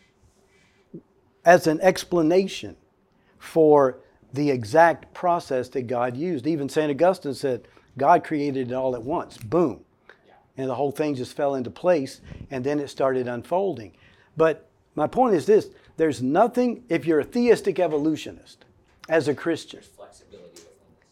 [1.45, 2.75] as an explanation
[3.37, 3.99] for
[4.31, 6.47] the exact process that God used.
[6.47, 6.89] Even St.
[6.89, 9.37] Augustine said, God created it all at once.
[9.37, 9.81] Boom.
[10.57, 13.91] And the whole thing just fell into place, and then it started unfolding.
[14.37, 18.65] But my point is this there's nothing, if you're a theistic evolutionist
[19.09, 19.81] as a Christian,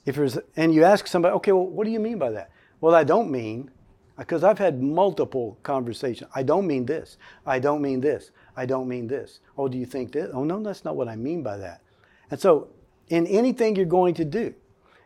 [0.05, 2.51] if there's, and you ask somebody, okay, well, what do you mean by that?
[2.79, 3.69] Well, I don't mean,
[4.17, 6.29] because I've had multiple conversations.
[6.35, 7.17] I don't mean this.
[7.45, 8.31] I don't mean this.
[8.55, 9.39] I don't mean this.
[9.57, 10.29] Oh, do you think this?
[10.33, 11.81] Oh, no, that's not what I mean by that.
[12.29, 12.69] And so,
[13.09, 14.53] in anything you're going to do,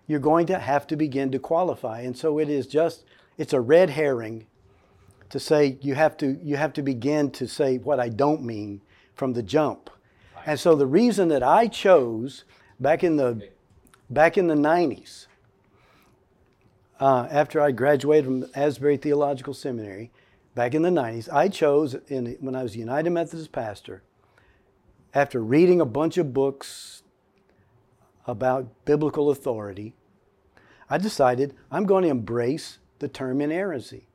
[0.08, 2.01] you're going to have to begin to qualify.
[2.01, 3.05] And so, it is just,
[3.38, 4.47] it's a red herring
[5.29, 8.81] to say you have to, you have to begin to say what I don't mean
[9.15, 9.89] from the jump.
[10.45, 12.43] And so, the reason that I chose
[12.79, 13.49] back in the
[14.09, 15.27] back in the 90s,
[16.99, 20.11] uh, after I graduated from Asbury Theological Seminary,
[20.53, 24.03] back in the 90s, I chose in, when I was a United Methodist pastor,
[25.13, 27.03] after reading a bunch of books
[28.27, 29.93] about biblical authority,
[30.89, 34.07] I decided I'm going to embrace the term inerrancy.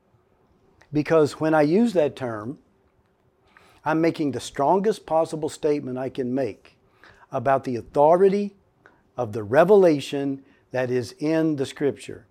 [0.93, 2.59] Because when I use that term,
[3.83, 6.77] I'm making the strongest possible statement I can make
[7.31, 8.55] about the authority
[9.17, 12.25] of the revelation that is in the scripture.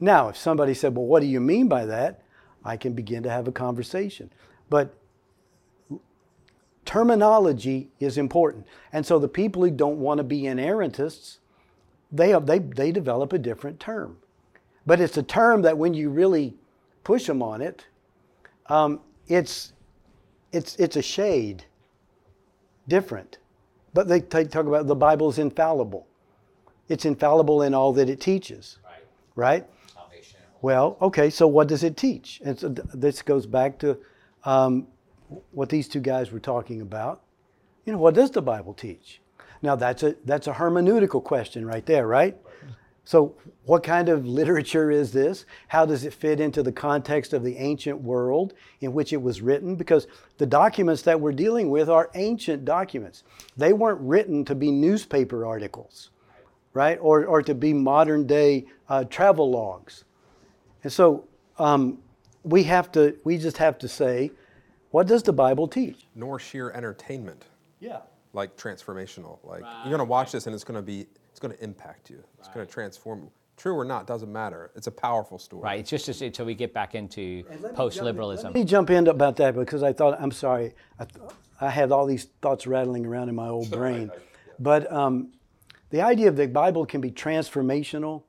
[0.00, 2.22] Now, if somebody said, Well, what do you mean by that?
[2.64, 4.30] I can begin to have a conversation.
[4.68, 4.94] But
[6.84, 8.66] terminology is important.
[8.92, 11.38] And so the people who don't want to be inerrantists,
[12.10, 14.18] they, they, they develop a different term.
[14.86, 16.54] But it's a term that when you really
[17.04, 17.86] push them on it,
[18.66, 19.72] um, it's,
[20.52, 21.64] it's, it's a shade
[22.88, 23.38] different.
[23.96, 26.06] But they, they talk about the Bible is infallible.
[26.90, 28.76] It's infallible in all that it teaches.
[28.84, 29.00] Right?
[29.34, 29.66] right?
[30.60, 32.42] Well, okay, so what does it teach?
[32.44, 33.96] And so this goes back to
[34.44, 34.86] um,
[35.52, 37.22] what these two guys were talking about.
[37.86, 39.22] You know, what does the Bible teach?
[39.62, 42.36] Now that's a that's a hermeneutical question right there, right?
[43.06, 45.44] So, what kind of literature is this?
[45.68, 49.40] How does it fit into the context of the ancient world in which it was
[49.40, 49.76] written?
[49.76, 53.22] Because the documents that we're dealing with are ancient documents.
[53.56, 56.10] They weren't written to be newspaper articles,
[56.72, 56.98] right?
[57.00, 60.02] Or, or to be modern day uh, travel logs.
[60.82, 61.28] And so
[61.60, 61.98] um,
[62.42, 64.32] we have to, we just have to say,
[64.90, 66.08] what does the Bible teach?
[66.16, 67.44] Nor sheer entertainment.
[67.78, 68.00] Yeah.
[68.32, 69.38] Like transformational.
[69.44, 69.82] Like right.
[69.84, 72.24] you're going to watch this and it's going to be, it's going to impact you.
[72.38, 72.54] It's right.
[72.54, 73.30] going to transform you.
[73.58, 74.70] True or not doesn't matter.
[74.74, 75.62] It's a powerful story.
[75.62, 75.80] Right.
[75.80, 77.44] It's just until we get back into
[77.74, 78.46] post-liberalism.
[78.46, 80.74] Let me jump in about that because I thought I'm sorry.
[80.98, 81.06] I,
[81.60, 84.10] I had all these thoughts rattling around in my old brain,
[84.58, 85.32] but um,
[85.90, 88.22] the idea of the Bible can be transformational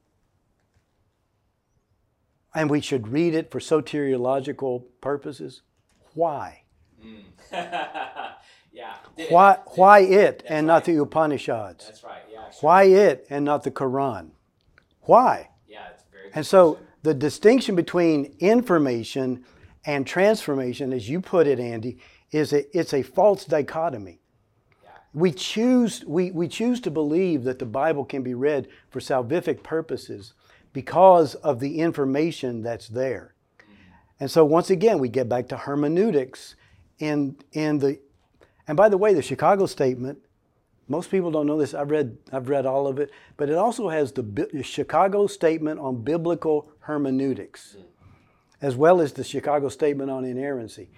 [2.53, 5.61] and we should read it for soteriological purposes.
[6.13, 6.63] Why?
[7.01, 7.23] Mm.
[8.77, 8.95] yeah.
[9.29, 9.59] Why, it?
[9.75, 10.73] why it That's and right.
[10.73, 11.85] not the Upanishads?
[11.85, 12.21] That's right.
[12.61, 14.29] Why it and not the Quran?
[15.01, 15.49] Why?
[15.67, 16.31] Yeah, it's very.
[16.33, 19.45] And so the distinction between information
[19.85, 21.97] and transformation, as you put it, Andy,
[22.31, 24.19] is a, it's a false dichotomy.
[24.83, 24.89] Yeah.
[25.13, 29.63] We choose, we, we choose to believe that the Bible can be read for salvific
[29.63, 30.33] purposes
[30.73, 33.33] because of the information that's there.
[33.59, 33.73] Mm-hmm.
[34.19, 36.55] And so once again, we get back to hermeneutics
[36.99, 37.99] in, in the,
[38.67, 40.19] and by the way, the Chicago Statement,
[40.87, 41.73] most people don't know this.
[41.73, 46.03] I've read, I've read all of it, but it also has the, Chicago Statement on
[46.03, 47.77] Biblical Hermeneutics,
[48.61, 50.89] as well as the Chicago Statement on Inerrancy.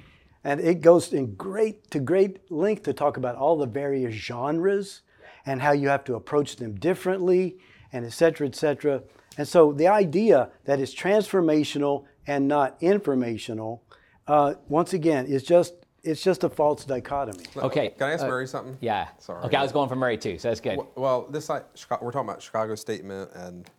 [0.44, 5.02] And it goes in great, to great length to talk about all the various genres
[5.46, 7.58] and how you have to approach them differently,
[7.92, 9.02] and et cetera, et cetera.
[9.38, 13.84] And so the idea that it's transformational and not informational,
[14.28, 15.74] uh, once again, is just
[16.04, 17.46] it's just a false dichotomy.
[17.56, 17.90] Okay.
[17.90, 18.78] Can I ask uh, Murray something?
[18.82, 19.08] Yeah.
[19.20, 19.44] Sorry.
[19.46, 20.80] Okay, I was going for Murray too, so that's good.
[20.96, 21.66] Well, this we're
[22.12, 23.70] talking about Chicago Statement, and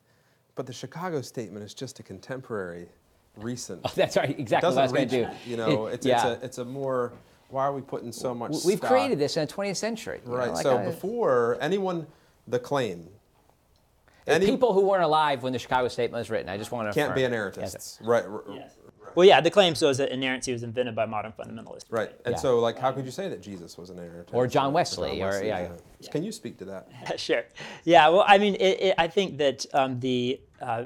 [0.55, 2.89] but the Chicago Statement is just a contemporary,
[3.37, 3.81] recent.
[3.85, 4.39] Oh, that's right.
[4.39, 5.29] Exactly what I was going to do.
[5.47, 6.17] You know, it's, yeah.
[6.17, 7.13] it's, a, it's a more.
[7.49, 8.53] Why are we putting so much?
[8.65, 8.91] We've stock?
[8.91, 10.21] created this in the 20th century.
[10.25, 10.49] Right.
[10.49, 12.07] Know, like so before anyone,
[12.47, 13.09] the claim
[14.27, 16.49] any, people who weren't alive when the Chicago Statement was written.
[16.49, 17.99] I just want to can't be inerrantists, yes.
[18.03, 18.77] right, right, yes.
[19.15, 21.87] Well, yeah, the claim was that inerrancy was invented by modern fundamentalists.
[21.91, 22.39] Right, and yeah.
[22.39, 24.33] so like, how could you say that Jesus was an inerrantist?
[24.33, 25.69] Or John Wesley, or, John Wesley, or yeah.
[26.01, 26.11] yeah.
[26.11, 26.89] Can you speak to that?
[27.21, 27.45] sure.
[27.85, 28.09] Yeah.
[28.09, 30.85] Well, I mean, it, it, I think that um, the uh,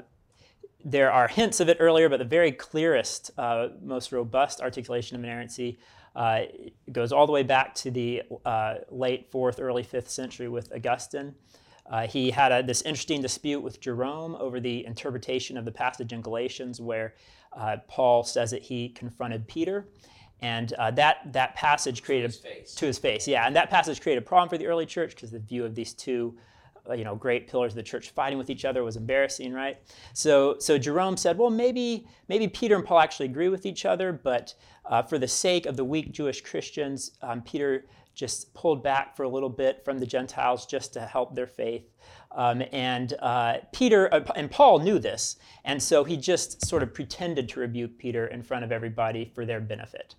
[0.83, 5.23] there are hints of it earlier, but the very clearest, uh, most robust articulation of
[5.23, 5.79] inerrancy
[6.15, 6.43] uh,
[6.91, 11.33] goes all the way back to the uh, late fourth, early fifth century with Augustine.
[11.87, 16.13] Uh, he had a, this interesting dispute with Jerome over the interpretation of the passage
[16.13, 17.13] in Galatians where
[17.55, 19.87] uh, Paul says that he confronted Peter.
[20.41, 23.47] And uh, that, that passage created to his, to his face, yeah.
[23.47, 25.93] And that passage created a problem for the early church because the view of these
[25.93, 26.37] two,
[26.87, 29.77] uh, you know, great pillars of the church fighting with each other was embarrassing, right?
[30.13, 34.11] So, so Jerome said, well, maybe, maybe Peter and Paul actually agree with each other,
[34.11, 34.53] but
[34.85, 39.23] uh, for the sake of the weak Jewish Christians, um, Peter just pulled back for
[39.23, 41.91] a little bit from the Gentiles just to help their faith.
[42.35, 46.93] Um, and uh, Peter uh, and Paul knew this, and so he just sort of
[46.93, 50.15] pretended to rebuke Peter in front of everybody for their benefit.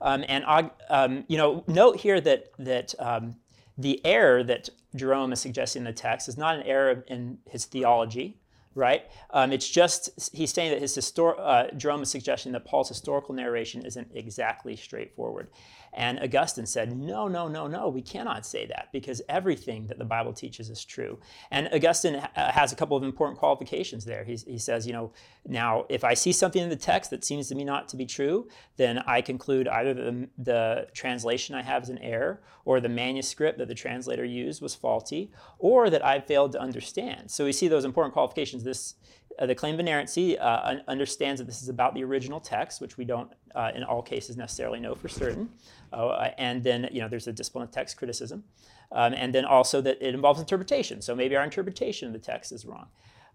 [0.00, 0.44] Um, and
[0.88, 3.36] um, you know, note here that that um,
[3.76, 7.66] the error that Jerome is suggesting in the text is not an error in his
[7.66, 8.38] theology,
[8.78, 9.02] right?
[9.30, 13.34] Um, it's just he's saying that his histor- uh, Jerome is suggesting that Paul's historical
[13.34, 15.48] narration isn't exactly straightforward.
[15.92, 20.04] And Augustine said, no, no, no, no, we cannot say that because everything that the
[20.04, 21.18] Bible teaches is true.
[21.50, 24.22] And Augustine ha- uh, has a couple of important qualifications there.
[24.22, 25.12] He's, he says, you know,
[25.46, 28.06] now if I see something in the text that seems to me not to be
[28.06, 32.88] true, then I conclude either the, the translation I have is an error, or the
[32.88, 37.30] manuscript that the translator used was faulty, or that I failed to understand.
[37.30, 38.62] So we see those important qualifications.
[38.68, 38.94] This
[39.38, 42.96] uh, the claim of inerrancy uh, understands that this is about the original text, which
[42.96, 45.48] we don't, uh, in all cases, necessarily know for certain.
[45.92, 48.42] Uh, and then, you know, there's a discipline of text criticism.
[48.90, 51.00] Um, and then also that it involves interpretation.
[51.02, 52.88] So maybe our interpretation of the text is wrong.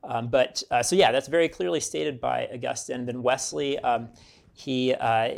[0.04, 2.98] Um, but uh, so, yeah, that's very clearly stated by Augustine.
[2.98, 4.10] And Then Wesley, um,
[4.54, 5.36] he, uh,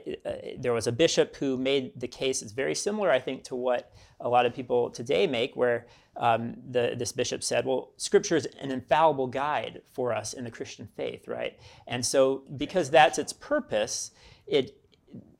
[0.57, 3.91] there was a bishop who made the case, it's very similar, I think, to what
[4.19, 5.87] a lot of people today make, where
[6.17, 10.51] um, the, this bishop said, well, scripture is an infallible guide for us in the
[10.51, 11.59] Christian faith, right?
[11.87, 14.11] And so, because that's its purpose,
[14.47, 14.77] it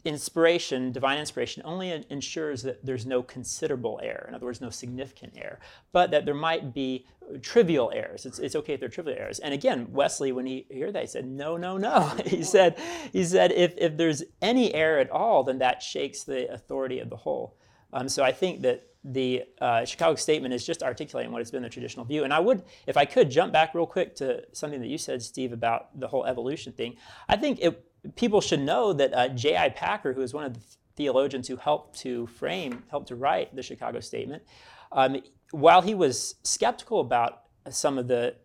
[0.06, 4.26] inspiration, divine inspiration, only ensures that there's no considerable error.
[4.28, 5.60] In other words, no significant error,
[5.92, 7.08] but that there might be
[7.42, 8.26] trivial errors.
[8.26, 9.40] It's, it's okay if they're trivial errors.
[9.40, 12.02] And again, Wesley, when he heard that, he said, no, no, no.
[12.26, 12.78] he said,
[13.12, 17.10] he said, if, if there's any error at all, then that shakes the authority of
[17.10, 17.58] the whole.
[17.96, 21.64] Um, so I think that the uh, Chicago statement is just articulating what has been
[21.64, 22.24] the traditional view.
[22.26, 25.22] And I would, if I could, jump back real quick to something that you said,
[25.22, 26.98] Steve, about the whole evolution thing.
[27.30, 29.70] I think it, people should know that uh, J.I.
[29.70, 30.60] Packer, who is one of the
[30.98, 34.44] theologians who helped to frame, helped to write the Chicago statement,
[34.92, 35.22] um,
[35.52, 38.36] while he was skeptical about some of the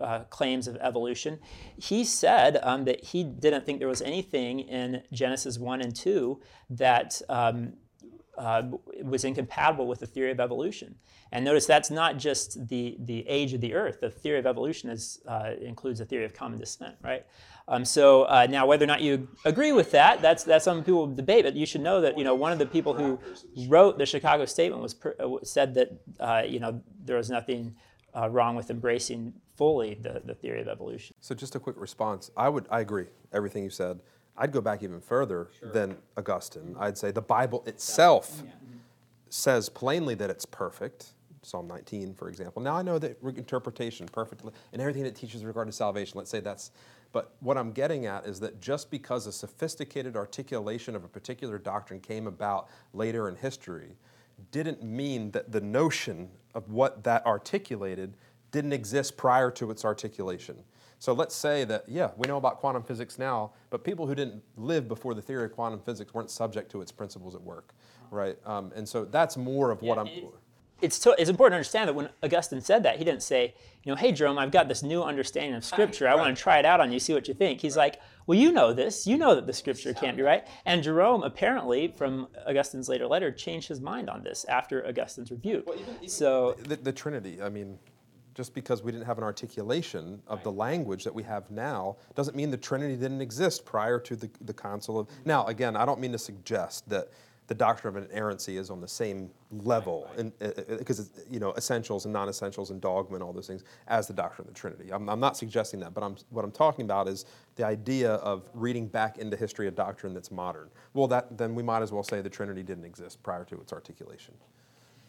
[0.00, 1.38] uh, claims of evolution,
[1.76, 6.40] he said um, that he didn't think there was anything in Genesis 1 and 2
[6.70, 7.74] that um,
[8.38, 8.62] uh,
[9.02, 10.94] was incompatible with the theory of evolution.
[11.32, 14.00] And notice that's not just the, the age of the earth.
[14.00, 17.24] The theory of evolution is, uh, includes the theory of common descent, right?
[17.66, 21.06] Um, so uh, now, whether or not you agree with that, that's that's some people
[21.06, 21.44] debate.
[21.44, 23.18] But you should know that you know one of the people who
[23.68, 27.74] wrote the Chicago Statement was per, uh, said that uh, you know there was nothing
[28.14, 31.14] uh, wrong with embracing fully the, the theory of evolution.
[31.20, 32.30] So just a quick response.
[32.36, 34.00] I would I agree everything you said.
[34.36, 35.70] I'd go back even further sure.
[35.70, 36.62] than Augustine.
[36.62, 36.82] Mm-hmm.
[36.82, 38.50] I'd say the Bible itself yeah.
[38.50, 38.76] Mm-hmm.
[39.28, 41.12] says plainly that it's perfect.
[41.42, 42.62] Psalm 19, for example.
[42.62, 46.16] Now I know that interpretation perfectly and everything that teaches in regard to salvation.
[46.16, 46.70] Let's say that's.
[47.12, 51.58] But what I'm getting at is that just because a sophisticated articulation of a particular
[51.58, 53.96] doctrine came about later in history,
[54.50, 58.16] didn't mean that the notion of what that articulated
[58.50, 60.56] didn't exist prior to its articulation.
[61.04, 64.42] So let's say that, yeah, we know about quantum physics now, but people who didn't
[64.56, 67.74] live before the theory of quantum physics weren't subject to its principles at work,
[68.10, 68.38] right?
[68.46, 70.08] Um, and so that's more of what I'm.
[70.80, 73.92] it's, so, it's important to understand that when Augustine said that, he didn't say, you
[73.92, 76.08] know, hey, Jerome, I've got this new understanding of Scripture.
[76.08, 77.60] I want to try it out on you, see what you think.
[77.60, 79.06] He's like, well, you know this.
[79.06, 80.46] You know that the Scripture can't be right.
[80.64, 85.66] And Jerome, apparently, from Augustine's later letter, changed his mind on this after Augustine's rebuke.
[85.66, 87.78] Well, even, even so, the, the Trinity, I mean,
[88.34, 92.36] just because we didn't have an articulation of the language that we have now doesn't
[92.36, 95.08] mean the Trinity didn't exist prior to the, the Council of.
[95.24, 97.08] Now, again, I don't mean to suggest that
[97.46, 102.06] the doctrine of inerrancy is on the same level, because uh, uh, you know essentials
[102.06, 104.90] and non-essentials and dogma and all those things as the doctrine of the Trinity.
[104.90, 107.26] I'm, I'm not suggesting that, but I'm, what I'm talking about is
[107.56, 110.70] the idea of reading back into history a doctrine that's modern.
[110.94, 113.74] Well, that then we might as well say the Trinity didn't exist prior to its
[113.74, 114.34] articulation.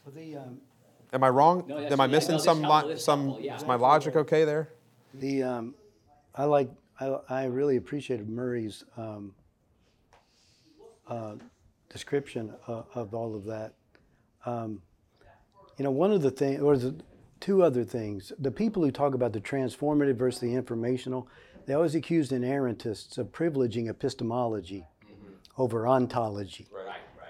[0.06, 0.60] Well, the um,
[1.14, 1.66] Am I wrong?
[1.68, 3.56] No, Am I missing no, some, lo- some, yeah.
[3.56, 4.70] is my logic okay there?
[5.14, 5.76] The, um,
[6.34, 9.34] I like, I, I really appreciated Murray's um,
[11.08, 11.36] uh,
[11.90, 13.74] description of, of all of that.
[14.46, 14.82] Um,
[15.78, 16.96] you know, one of the things, or the,
[17.40, 18.32] two other things.
[18.40, 21.28] The people who talk about the transformative versus the informational,
[21.66, 25.62] they always accuse inerrantists of privileging epistemology mm-hmm.
[25.62, 26.68] over ontology.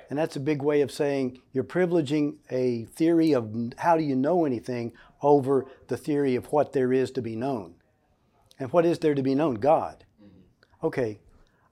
[0.06, 0.12] Right.
[0.12, 4.16] And that's a big way of saying you're privileging a theory of how do you
[4.16, 7.76] know anything over the theory of what there is to be known.
[8.60, 9.56] And what is there to be known?
[9.56, 10.06] God.
[10.24, 10.88] Mm-hmm.
[10.88, 11.20] Okay,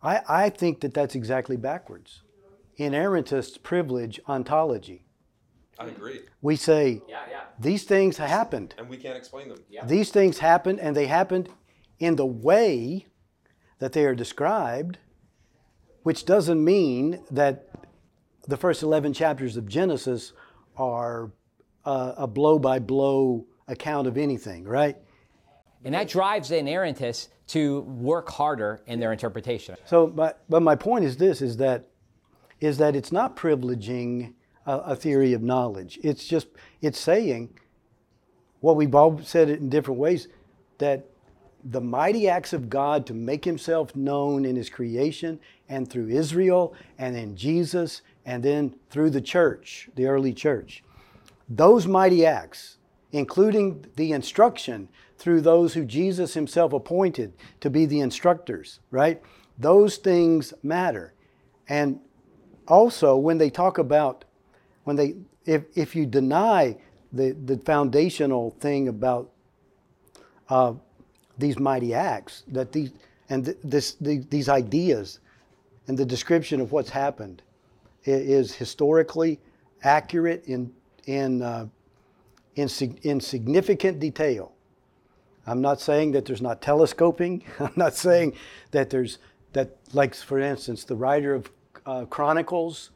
[0.01, 2.23] I, I think that that's exactly backwards.
[2.79, 5.05] Inerrantists privilege ontology.
[5.79, 6.21] I agree.
[6.41, 7.41] We say yeah, yeah.
[7.59, 8.75] these things happened.
[8.77, 9.59] And we can't explain them.
[9.69, 9.86] Yeah.
[9.86, 11.49] These things happened, and they happened
[11.99, 13.07] in the way
[13.79, 14.97] that they are described,
[16.03, 17.69] which doesn't mean that
[18.47, 20.33] the first 11 chapters of Genesis
[20.75, 21.31] are
[21.85, 24.97] uh, a blow by blow account of anything, right?
[25.85, 29.75] And that drives the inerrantists to work harder in their interpretation.
[29.85, 31.87] So, but, but my point is this: is that
[32.61, 34.33] is that it's not privileging
[34.65, 35.99] a, a theory of knowledge.
[36.01, 36.47] It's just
[36.81, 37.59] it's saying
[38.61, 40.29] what we've all said it in different ways
[40.77, 41.05] that
[41.65, 45.39] the mighty acts of God to make himself known in his creation
[45.69, 50.84] and through Israel and in Jesus and then through the church, the early church.
[51.49, 52.78] Those mighty acts,
[53.11, 59.21] including the instruction through those who Jesus himself appointed to be the instructors, right?
[59.57, 61.13] Those things matter.
[61.67, 61.99] And
[62.67, 64.26] also, when they talk about,
[64.84, 65.15] when they,
[65.45, 66.78] if, if you deny
[67.11, 69.32] the, the foundational thing about
[70.49, 70.74] uh,
[71.38, 72.91] these mighty acts, that these,
[73.30, 75.19] and th- this, the, these ideas
[75.88, 77.41] and the description of what's happened
[78.05, 79.39] is historically
[79.83, 80.71] accurate in,
[81.05, 81.67] in, uh,
[82.55, 82.69] in,
[83.03, 84.53] in significant detail.
[85.45, 87.43] I'm not saying that there's not telescoping.
[87.59, 88.33] I'm not saying
[88.71, 89.19] that there's,
[89.53, 91.51] that, like, for instance, the writer of
[91.85, 92.91] uh, Chronicles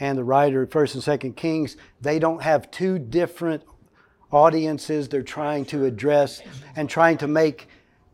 [0.00, 3.62] and the writer of First and Second Kings, they don't have two different
[4.32, 6.42] audiences they're trying to address
[6.74, 7.68] and trying to make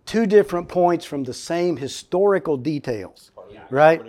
[0.04, 3.30] two different points from the same historical details,
[3.70, 4.02] right?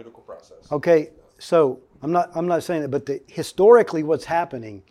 [0.72, 4.84] Okay, so I'm not I'm not saying that, but the, historically, what's happening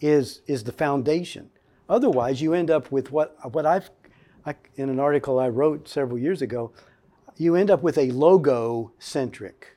[0.00, 1.50] is is the foundation.
[1.88, 3.90] Otherwise, you end up with what what I've
[4.44, 6.72] I, in an article I wrote several years ago.
[7.36, 9.76] You end up with a logo centric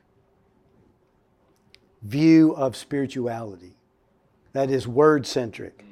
[2.01, 3.75] view of spirituality
[4.53, 5.83] that is word centric.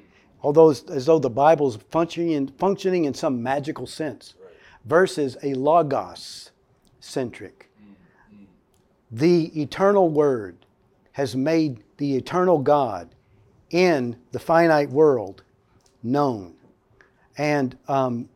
[0.42, 4.36] Although as though the Bible's functioning in, functioning in some magical sense,
[4.86, 6.52] versus a logos
[7.00, 7.70] centric.
[7.82, 8.44] Mm-hmm.
[9.12, 10.66] The eternal word
[11.14, 13.16] has made the eternal God
[13.70, 15.44] in the finite world
[16.04, 16.56] known.
[17.38, 18.30] And um,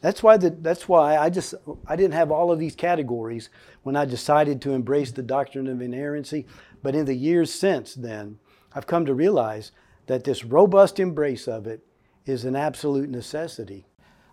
[0.00, 1.54] that's why the, that's why I just
[1.86, 3.50] I didn't have all of these categories
[3.82, 6.46] when I decided to embrace the doctrine of inerrancy.
[6.82, 8.38] But in the years since then,
[8.74, 9.72] I've come to realize
[10.06, 11.80] that this robust embrace of it
[12.24, 13.86] is an absolute necessity.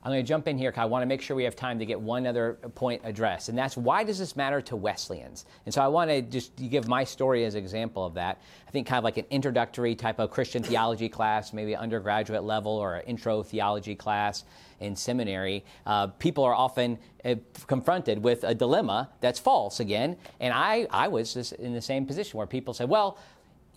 [0.04, 1.80] I'm going to jump in here because I want to make sure we have time
[1.80, 5.46] to get one other point addressed, and that's why does this matter to Wesleyans?
[5.66, 8.42] And so I want to just give my story as an example of that.
[8.68, 12.74] I think kind of like an introductory type of Christian theology class, maybe undergraduate level
[12.74, 14.44] or an intro theology class
[14.82, 15.64] in seminary.
[15.86, 17.36] Uh, people are often uh,
[17.68, 22.38] confronted with a dilemma that's false again, and I I was in the same position
[22.38, 23.18] where people said, well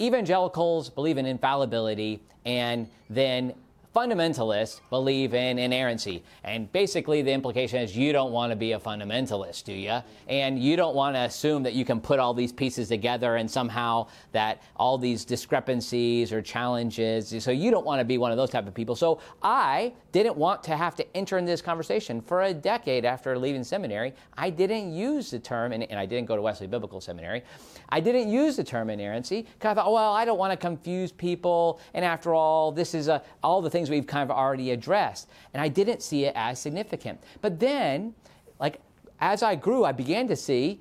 [0.00, 3.54] evangelicals believe in infallibility, and then
[3.96, 6.22] fundamentalists believe in inerrancy.
[6.44, 10.02] And basically, the implication is you don't want to be a fundamentalist, do you?
[10.28, 13.50] And you don't want to assume that you can put all these pieces together and
[13.50, 17.34] somehow that all these discrepancies or challenges.
[17.42, 18.94] So you don't want to be one of those type of people.
[18.96, 23.38] So I didn't want to have to enter into this conversation for a decade after
[23.38, 24.12] leaving seminary.
[24.36, 27.42] I didn't use the term, and, and I didn't go to Wesley Biblical Seminary.
[27.88, 31.12] I didn't use the term inerrancy because I thought, well, I don't want to confuse
[31.12, 31.80] people.
[31.94, 35.28] And after all, this is a, all the things things we've kind of already addressed.
[35.54, 37.22] And I didn't see it as significant.
[37.40, 38.14] But then,
[38.60, 38.80] like,
[39.20, 40.80] as I grew, I began to see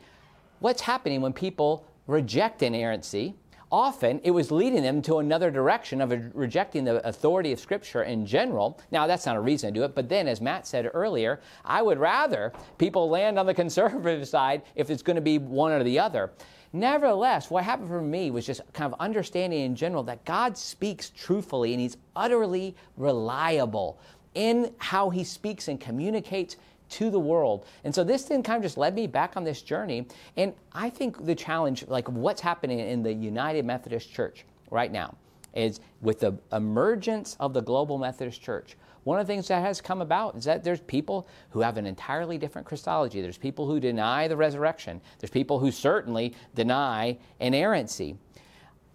[0.60, 3.36] what's happening when people reject inerrancy.
[3.76, 8.26] Often it was leading them to another direction of rejecting the authority of Scripture in
[8.26, 8.80] general.
[8.90, 11.82] Now, that's not a reason to do it, but then, as Matt said earlier, I
[11.82, 15.84] would rather people land on the conservative side if it's going to be one or
[15.84, 16.32] the other.
[16.72, 21.10] Nevertheless, what happened for me was just kind of understanding in general that God speaks
[21.10, 24.00] truthfully and He's utterly reliable
[24.36, 26.56] in how He speaks and communicates
[26.90, 27.66] to the world.
[27.84, 30.08] And so this then kind of just led me back on this journey.
[30.38, 35.16] And I think the challenge, like what's happening in the United Methodist Church right now,
[35.54, 38.76] is with the emergence of the global Methodist Church,
[39.06, 41.86] one of the things that has come about is that there's people who have an
[41.86, 43.22] entirely different Christology.
[43.22, 45.00] There's people who deny the resurrection.
[45.20, 48.18] There's people who certainly deny inerrancy.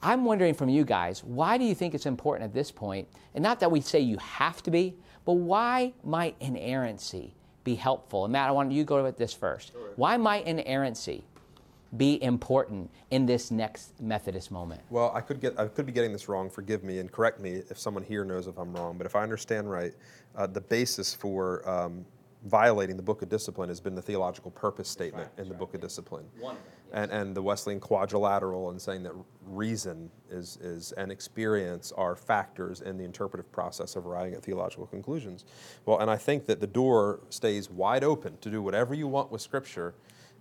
[0.02, 3.06] I'm wondering from you guys, why do you think it's important at this point?
[3.34, 7.34] And not that we say you have to be, but why might inerrancy
[7.64, 8.24] be helpful?
[8.24, 9.72] And Matt, I want you to go with this first.
[9.96, 11.24] Why might inerrancy
[11.96, 14.80] be important in this next Methodist moment?
[14.90, 16.48] Well, I could get I could be getting this wrong.
[16.48, 18.96] Forgive me and correct me if someone here knows if I'm wrong.
[18.96, 19.92] But if I understand right,
[20.36, 22.04] uh, the basis for um,
[22.44, 25.58] violating the Book of Discipline has been the theological purpose statement right, in the right,
[25.58, 26.54] Book of Discipline, yes.
[26.92, 29.12] And and the Wesleyan quadrilateral and saying that
[29.44, 34.86] reason is is and experience are factors in the interpretive process of arriving at theological
[34.86, 35.44] conclusions.
[35.86, 39.30] Well, and I think that the door stays wide open to do whatever you want
[39.30, 39.94] with Scripture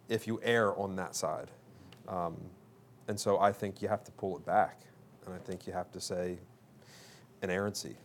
[0.08, 1.52] if you err on that side.
[2.08, 2.36] Um,
[3.08, 4.82] and so I think you have to pull it back.
[5.26, 6.40] And I think you have to say
[7.44, 7.96] inerrancy.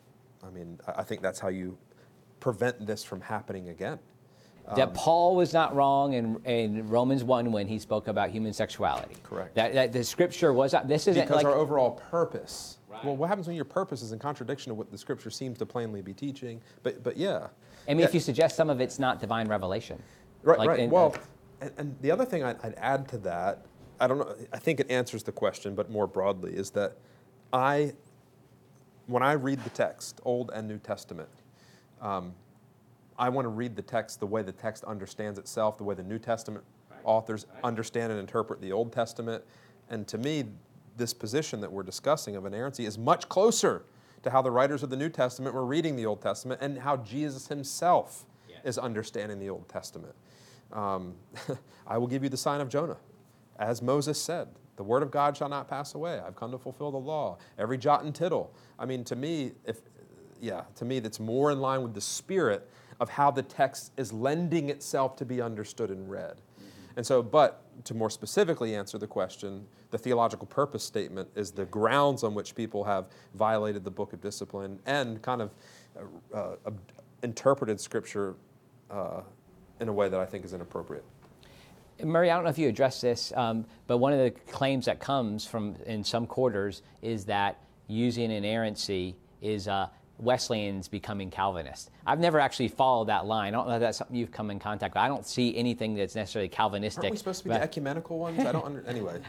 [0.43, 1.79] I mean, I think that's how you
[2.41, 3.99] prevent this from happening again.
[4.77, 9.17] That Paul was not wrong in, in Romans 1 when he spoke about human sexuality.
[9.23, 9.55] Correct.
[9.55, 12.79] That, that the scripture was not, this isn't because like, our overall purpose.
[13.03, 15.67] Well, what happens when your purpose is in contradiction of what the scripture seems to
[15.67, 16.61] plainly be teaching?
[16.83, 17.49] But, but yeah.
[17.87, 18.07] I mean, Yeah.
[18.07, 20.03] if you suggest some of it's not divine revelation.
[20.43, 20.89] Right, Like right.
[20.89, 21.15] well,
[21.61, 23.67] and, and the other thing I'd, I'd add to that,
[24.01, 26.97] I don't know, I think it answers the question, but more broadly, is that
[27.53, 27.93] I,
[29.07, 31.29] when I read the text, Old and New Testament,
[32.01, 32.35] um,
[33.19, 36.03] I want to read the text the way the text understands itself, the way the
[36.03, 36.65] New Testament
[37.05, 39.45] authors understand and interpret the Old Testament.
[39.91, 40.45] And to me,
[40.97, 43.85] this position that we're discussing of inerrancy is much closer
[44.23, 46.97] to how the writers of the New Testament were reading the Old Testament and how
[46.99, 48.25] Jesus himself
[48.65, 50.15] is understanding the Old Testament.
[50.73, 51.15] Um,
[51.87, 52.97] I will give you the sign of Jonah.
[53.59, 56.21] As Moses said, the word of God shall not pass away.
[56.27, 57.39] I've come to fulfill the law.
[57.59, 58.53] Every jot and tittle.
[58.79, 59.81] I mean, to me, if
[60.41, 62.69] yeah, to me, that's more in line with the spirit
[63.01, 66.41] of how the text is lending itself to be understood and read.
[66.97, 71.65] And so, but to more specifically answer the question, the theological purpose statement is the
[71.67, 75.51] grounds on which people have violated the book of discipline and kind of
[76.35, 76.71] uh, uh,
[77.23, 78.35] interpreted scripture
[78.91, 79.23] uh,
[79.81, 81.05] in a way that I think is inappropriate.
[82.03, 84.99] Murray, I don't know if you addressed this, um, but one of the claims that
[84.99, 89.89] comes from in some quarters is that using inerrancy is uh,
[90.19, 91.91] Wesleyans becoming Calvinist.
[92.07, 93.55] I've never actually followed that line.
[93.55, 95.03] I don't know if that's something you've come in contact with.
[95.03, 97.05] I don't see anything that's necessarily Calvinistic.
[97.05, 98.39] Aren't we supposed to be but- the ecumenical ones?
[98.41, 99.21] I don't under, anyway.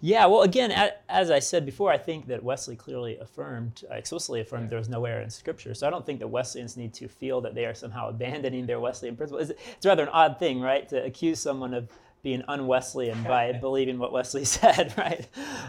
[0.00, 4.40] Yeah, well, again, as I said before, I think that Wesley clearly affirmed, uh, explicitly
[4.40, 5.74] affirmed there was no error in Scripture.
[5.74, 8.78] So I don't think that Wesleyans need to feel that they are somehow abandoning their
[8.78, 9.50] Wesleyan principles.
[9.50, 11.88] It's, it's rather an odd thing, right, to accuse someone of
[12.22, 15.26] being un-Wesleyan by believing what Wesley said, right?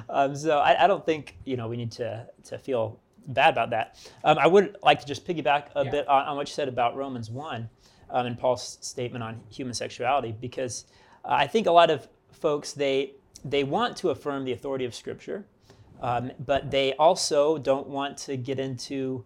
[0.08, 3.70] Um, so I, I don't think you know we need to to feel bad about
[3.72, 3.96] that.
[4.24, 5.92] Um, I would like to just piggyback a Yeah.
[5.92, 7.70] bit on, on what you said about Romans one
[8.10, 10.86] um, and Paul's statement on human sexuality, because
[11.26, 13.14] uh, I think a lot of folks they
[13.46, 15.46] they want to affirm the authority of Scripture,
[16.02, 19.24] um, but they also don't want to get into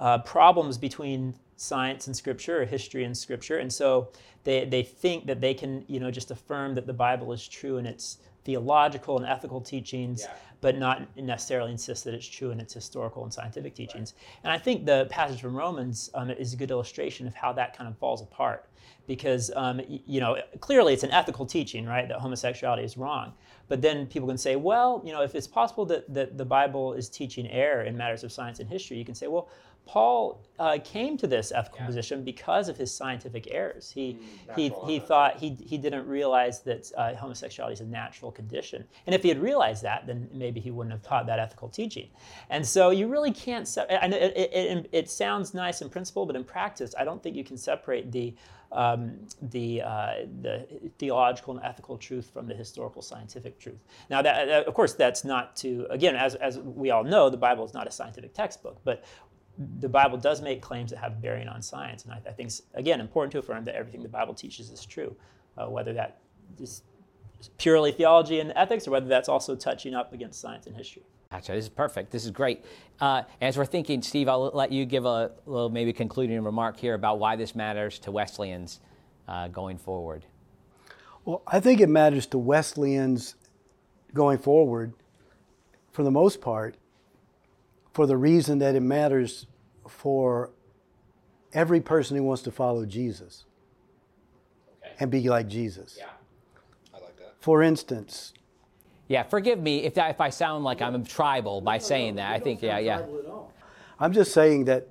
[0.00, 4.08] uh, problems between science and Scripture or history and Scripture, and so
[4.44, 7.76] they, they think that they can you know just affirm that the Bible is true
[7.76, 10.26] in its theological and ethical teachings,
[10.62, 14.14] but not necessarily insist that it's true in its historical and scientific teachings.
[14.44, 17.76] And I think the passage from Romans um, is a good illustration of how that
[17.76, 18.68] kind of falls apart
[19.06, 23.32] because um, you know clearly it's an ethical teaching right that homosexuality is wrong
[23.68, 26.92] but then people can say well you know if it's possible that, that the bible
[26.92, 29.48] is teaching error in matters of science and history you can say well
[29.86, 33.90] paul uh, came to this ethical position because of his scientific errors.
[33.90, 34.16] He
[34.56, 38.84] he, he thought he, he didn't realize that uh, homosexuality is a natural condition.
[39.06, 42.08] And if he had realized that then maybe he wouldn't have taught that ethical teaching.
[42.48, 46.26] And so you really can't se- and it, it, it, it sounds nice in principle
[46.26, 48.34] but in practice i don't think you can separate the
[48.70, 49.18] um,
[49.50, 50.66] the, uh, the
[50.98, 53.76] theological and ethical truth from the historical scientific truth.
[54.08, 57.36] Now, that, that- of course, that's not to, again, as, as we all know, the
[57.36, 59.04] Bible is not a scientific textbook, but
[59.80, 62.04] the Bible does make claims that have bearing on science.
[62.04, 64.84] And I, I think it's, again, important to affirm that everything the Bible teaches is
[64.86, 65.14] true,
[65.58, 66.20] uh, whether that
[66.58, 66.82] is
[67.58, 71.02] purely theology and ethics or whether that's also touching up against science and history.
[71.30, 71.52] Gotcha.
[71.52, 72.10] This is perfect.
[72.10, 72.64] This is great.
[73.00, 76.94] Uh, as we're thinking, Steve, I'll let you give a little maybe concluding remark here
[76.94, 78.80] about why this matters to Wesleyans
[79.28, 80.26] uh, going forward.
[81.24, 83.34] Well, I think it matters to Wesleyans
[84.12, 84.92] going forward,
[85.90, 86.76] for the most part,
[87.92, 89.46] for the reason that it matters
[89.88, 90.50] for
[91.52, 93.44] every person who wants to follow Jesus
[94.98, 95.96] and be like Jesus.
[95.98, 96.06] Yeah.
[96.94, 97.34] I like that.
[97.40, 98.32] For instance,
[99.08, 102.32] Yeah, forgive me if, that, if I sound like I'm tribal by saying that.
[102.32, 103.04] I think, yeah, yeah.
[104.00, 104.88] I'm just saying that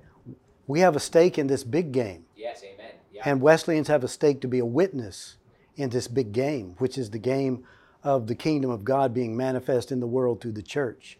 [0.66, 2.92] we have a stake in this big game, Yes, amen.
[3.12, 3.22] Yeah.
[3.24, 5.36] and Wesleyans have a stake to be a witness
[5.76, 7.64] in this big game, which is the game
[8.04, 11.18] of the kingdom of God being manifest in the world through the church.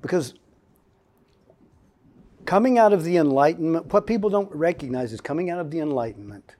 [0.00, 0.34] Because
[2.46, 6.54] coming out of the Enlightenment, what people don't recognize is coming out of the Enlightenment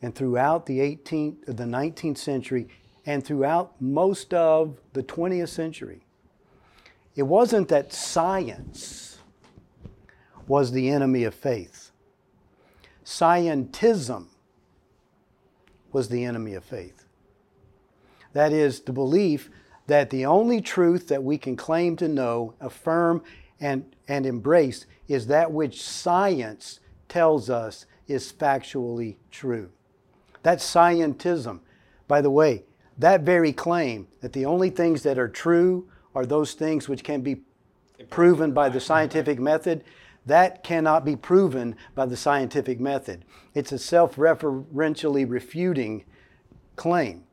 [0.00, 2.68] and throughout the 18th, the 19th century,
[3.04, 6.02] and throughout most of the 20th century,
[7.16, 9.18] it wasn't that science
[10.46, 11.90] was the enemy of faith.
[13.04, 14.26] Scientism
[15.90, 17.04] was the enemy of faith.
[18.34, 19.50] That is the belief
[19.86, 23.22] that the only truth that we can claim to know, affirm,
[23.58, 29.70] and, and embrace is that which science tells us is factually true.
[30.42, 31.60] That's scientism.
[32.06, 32.64] By the way,
[32.98, 37.20] that very claim that the only things that are true are those things which can
[37.20, 37.42] be
[38.10, 39.84] proven by the scientific method,
[40.26, 43.24] that cannot be proven by the scientific method.
[43.54, 46.04] It's a self referentially refuting
[46.76, 47.24] claim.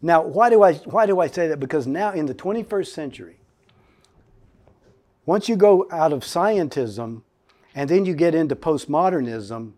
[0.00, 1.58] Now, why do, I, why do I say that?
[1.58, 3.37] Because now in the 21st century,
[5.28, 7.20] once you go out of scientism
[7.74, 9.70] and then you get into postmodernism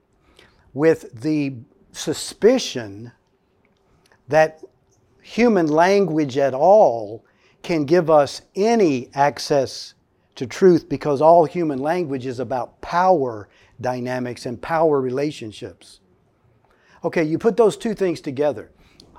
[0.75, 1.53] with the
[1.91, 3.11] suspicion
[4.29, 4.63] that
[5.21, 7.25] human language at all
[7.65, 9.95] can give us any access
[10.37, 13.49] to truth because all human language is about power
[13.81, 15.99] dynamics and power relationships.
[17.03, 18.71] Okay, you put those two things together.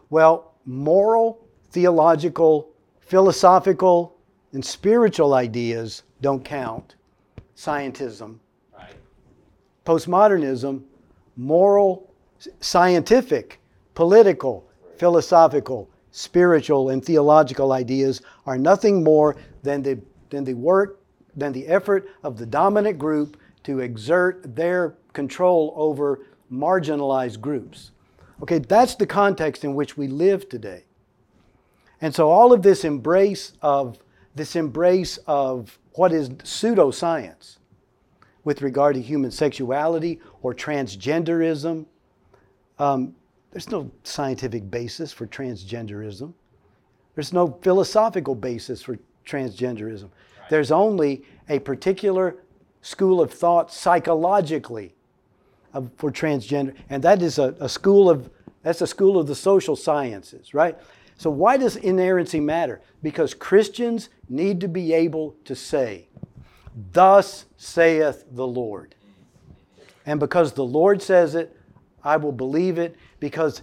[0.09, 2.69] Well, moral, theological,
[3.01, 4.15] philosophical,
[4.53, 6.95] and spiritual ideas don't count.
[7.55, 8.37] Scientism.
[8.77, 8.93] Right.
[9.85, 10.83] Postmodernism,
[11.35, 12.11] moral,
[12.59, 13.59] scientific,
[13.93, 14.65] political,
[14.97, 19.99] philosophical, spiritual, and theological ideas are nothing more than the,
[20.29, 21.01] than the work,
[21.35, 26.19] than the effort of the dominant group to exert their control over
[26.51, 27.91] marginalized groups.
[28.41, 30.83] Okay, that's the context in which we live today.
[32.01, 33.99] And so all of this embrace of
[34.33, 37.57] this embrace of what is pseudoscience
[38.43, 41.85] with regard to human sexuality or transgenderism.
[42.79, 43.15] Um,
[43.51, 46.33] there's no scientific basis for transgenderism.
[47.15, 50.03] There's no philosophical basis for transgenderism.
[50.03, 50.49] Right.
[50.49, 52.37] There's only a particular
[52.81, 54.95] school of thought psychologically
[55.97, 58.29] for transgender, and that is a, a school of
[58.63, 60.77] that's a school of the social sciences, right?
[61.21, 62.81] So why does inerrancy matter?
[63.03, 66.07] Because Christians need to be able to say,
[66.93, 68.95] "Thus saith the Lord,"
[70.03, 71.55] and because the Lord says it,
[72.03, 73.61] I will believe it because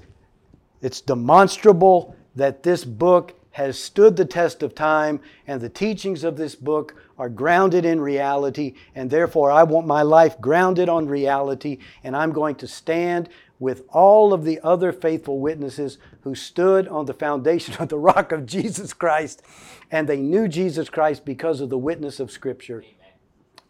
[0.83, 6.37] it's demonstrable that this book has stood the test of time and the teachings of
[6.37, 11.79] this book are grounded in reality and therefore I want my life grounded on reality
[12.05, 13.29] and I'm going to stand
[13.59, 18.33] with all of the other faithful witnesses who stood on the foundation of the rock
[18.33, 19.43] of Jesus Christ
[19.91, 22.85] and they knew Jesus Christ because of the witness of Scripture.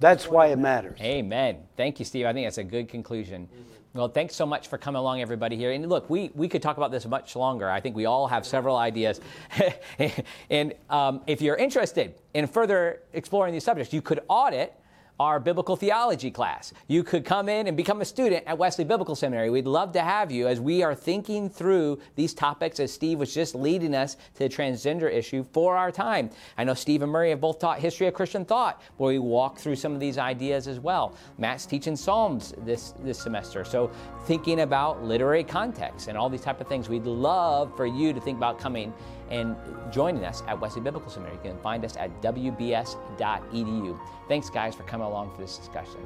[0.00, 1.00] That's why it matters.
[1.00, 1.58] Amen.
[1.76, 2.26] Thank you, Steve.
[2.26, 3.48] I think that's a good conclusion.
[3.94, 5.72] Well, thanks so much for coming along, everybody here.
[5.72, 7.68] And look, we, we could talk about this much longer.
[7.68, 9.20] I think we all have several ideas.
[10.50, 14.72] and um, if you're interested in further exploring these subjects, you could audit
[15.20, 16.72] our biblical theology class.
[16.86, 19.50] You could come in and become a student at Wesley Biblical Seminary.
[19.50, 23.34] We'd love to have you as we are thinking through these topics as Steve was
[23.34, 26.30] just leading us to the transgender issue for our time.
[26.56, 29.58] I know Steve and Murray have both taught history of Christian thought, where we walk
[29.58, 31.16] through some of these ideas as well.
[31.36, 33.64] Matt's teaching Psalms this, this semester.
[33.64, 33.90] So
[34.26, 36.88] thinking about literary context and all these type of things.
[36.88, 38.92] We'd love for you to think about coming
[39.30, 39.56] and
[39.92, 41.36] joining us at Wesley Biblical Seminary.
[41.44, 43.98] You can find us at wbs.edu.
[44.28, 46.00] Thanks, guys, for coming along for this discussion.